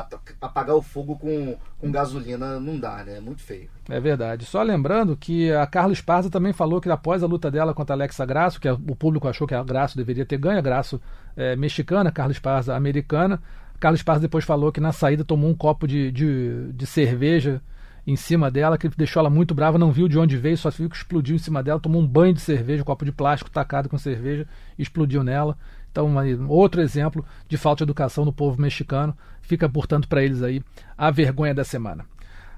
[0.41, 3.16] Apagar o fogo com, com gasolina não dá, né?
[3.16, 3.69] É muito feio.
[3.89, 4.45] É verdade.
[4.45, 7.97] Só lembrando que a Carla Esparza também falou que após a luta dela contra a
[7.97, 11.01] Alexa Grasso, que o público achou que a Grasso deveria ter ganho, a Grasso
[11.37, 13.43] é, mexicana, Carla Esparza americana.
[13.75, 17.61] A Carla Esparza depois falou que na saída tomou um copo de, de, de cerveja
[18.09, 20.89] em cima dela, que deixou ela muito brava, não viu de onde veio, só viu
[20.89, 23.87] que explodiu em cima dela, tomou um banho de cerveja, um copo de plástico tacado
[23.87, 24.47] com cerveja,
[24.79, 25.59] explodiu nela.
[25.93, 29.15] Então, uma, outro exemplo de falta de educação no povo mexicano.
[29.43, 30.63] Fica, portanto, para eles aí
[30.97, 32.07] a vergonha da semana.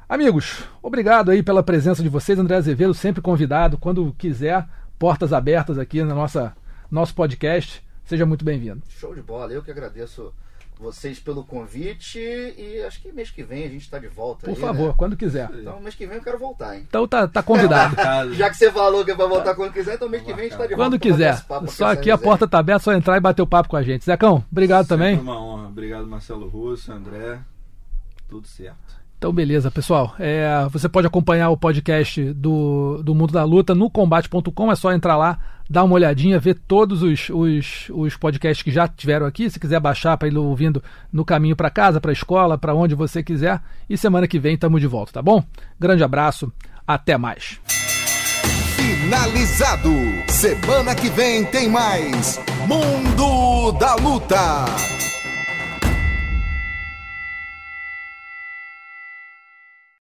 [0.08, 2.38] Amigos, obrigado aí pela presença de vocês.
[2.38, 4.68] André Azevedo, sempre convidado, quando quiser,
[5.00, 6.54] portas abertas aqui no nossa,
[6.88, 7.84] nosso podcast.
[8.04, 8.82] Seja muito bem-vindo.
[8.88, 10.32] Show de bola, eu que agradeço
[10.80, 14.46] vocês pelo convite e acho que mês que vem a gente está de volta.
[14.46, 14.94] Por aí, favor, né?
[14.96, 15.50] quando quiser.
[15.52, 16.86] Então mês que vem eu quero voltar, hein?
[16.88, 17.94] Então tá, tá convidado.
[18.34, 20.42] Já que você falou que é para voltar quando quiser, então mês que vem a
[20.44, 20.98] gente está de quando volta.
[20.98, 21.76] Quando quiser.
[21.76, 24.04] Só aqui a porta tá aberta, só entrar e bater o papo com a gente.
[24.04, 25.18] Zecão, obrigado Sempre também.
[25.18, 25.68] uma honra.
[25.68, 27.40] Obrigado, Marcelo Russo, André.
[28.28, 28.99] Tudo certo.
[29.20, 30.14] Então, beleza, pessoal.
[30.18, 34.72] É, você pode acompanhar o podcast do, do Mundo da Luta no combate.com.
[34.72, 38.88] É só entrar lá, dar uma olhadinha, ver todos os, os, os podcasts que já
[38.88, 39.50] tiveram aqui.
[39.50, 42.94] Se quiser baixar para ir ouvindo no caminho para casa, para a escola, para onde
[42.94, 43.60] você quiser.
[43.90, 45.44] E semana que vem estamos de volta, tá bom?
[45.78, 46.50] Grande abraço,
[46.86, 47.60] até mais.
[48.74, 49.90] Finalizado.
[50.28, 54.64] Semana que vem tem mais Mundo da Luta.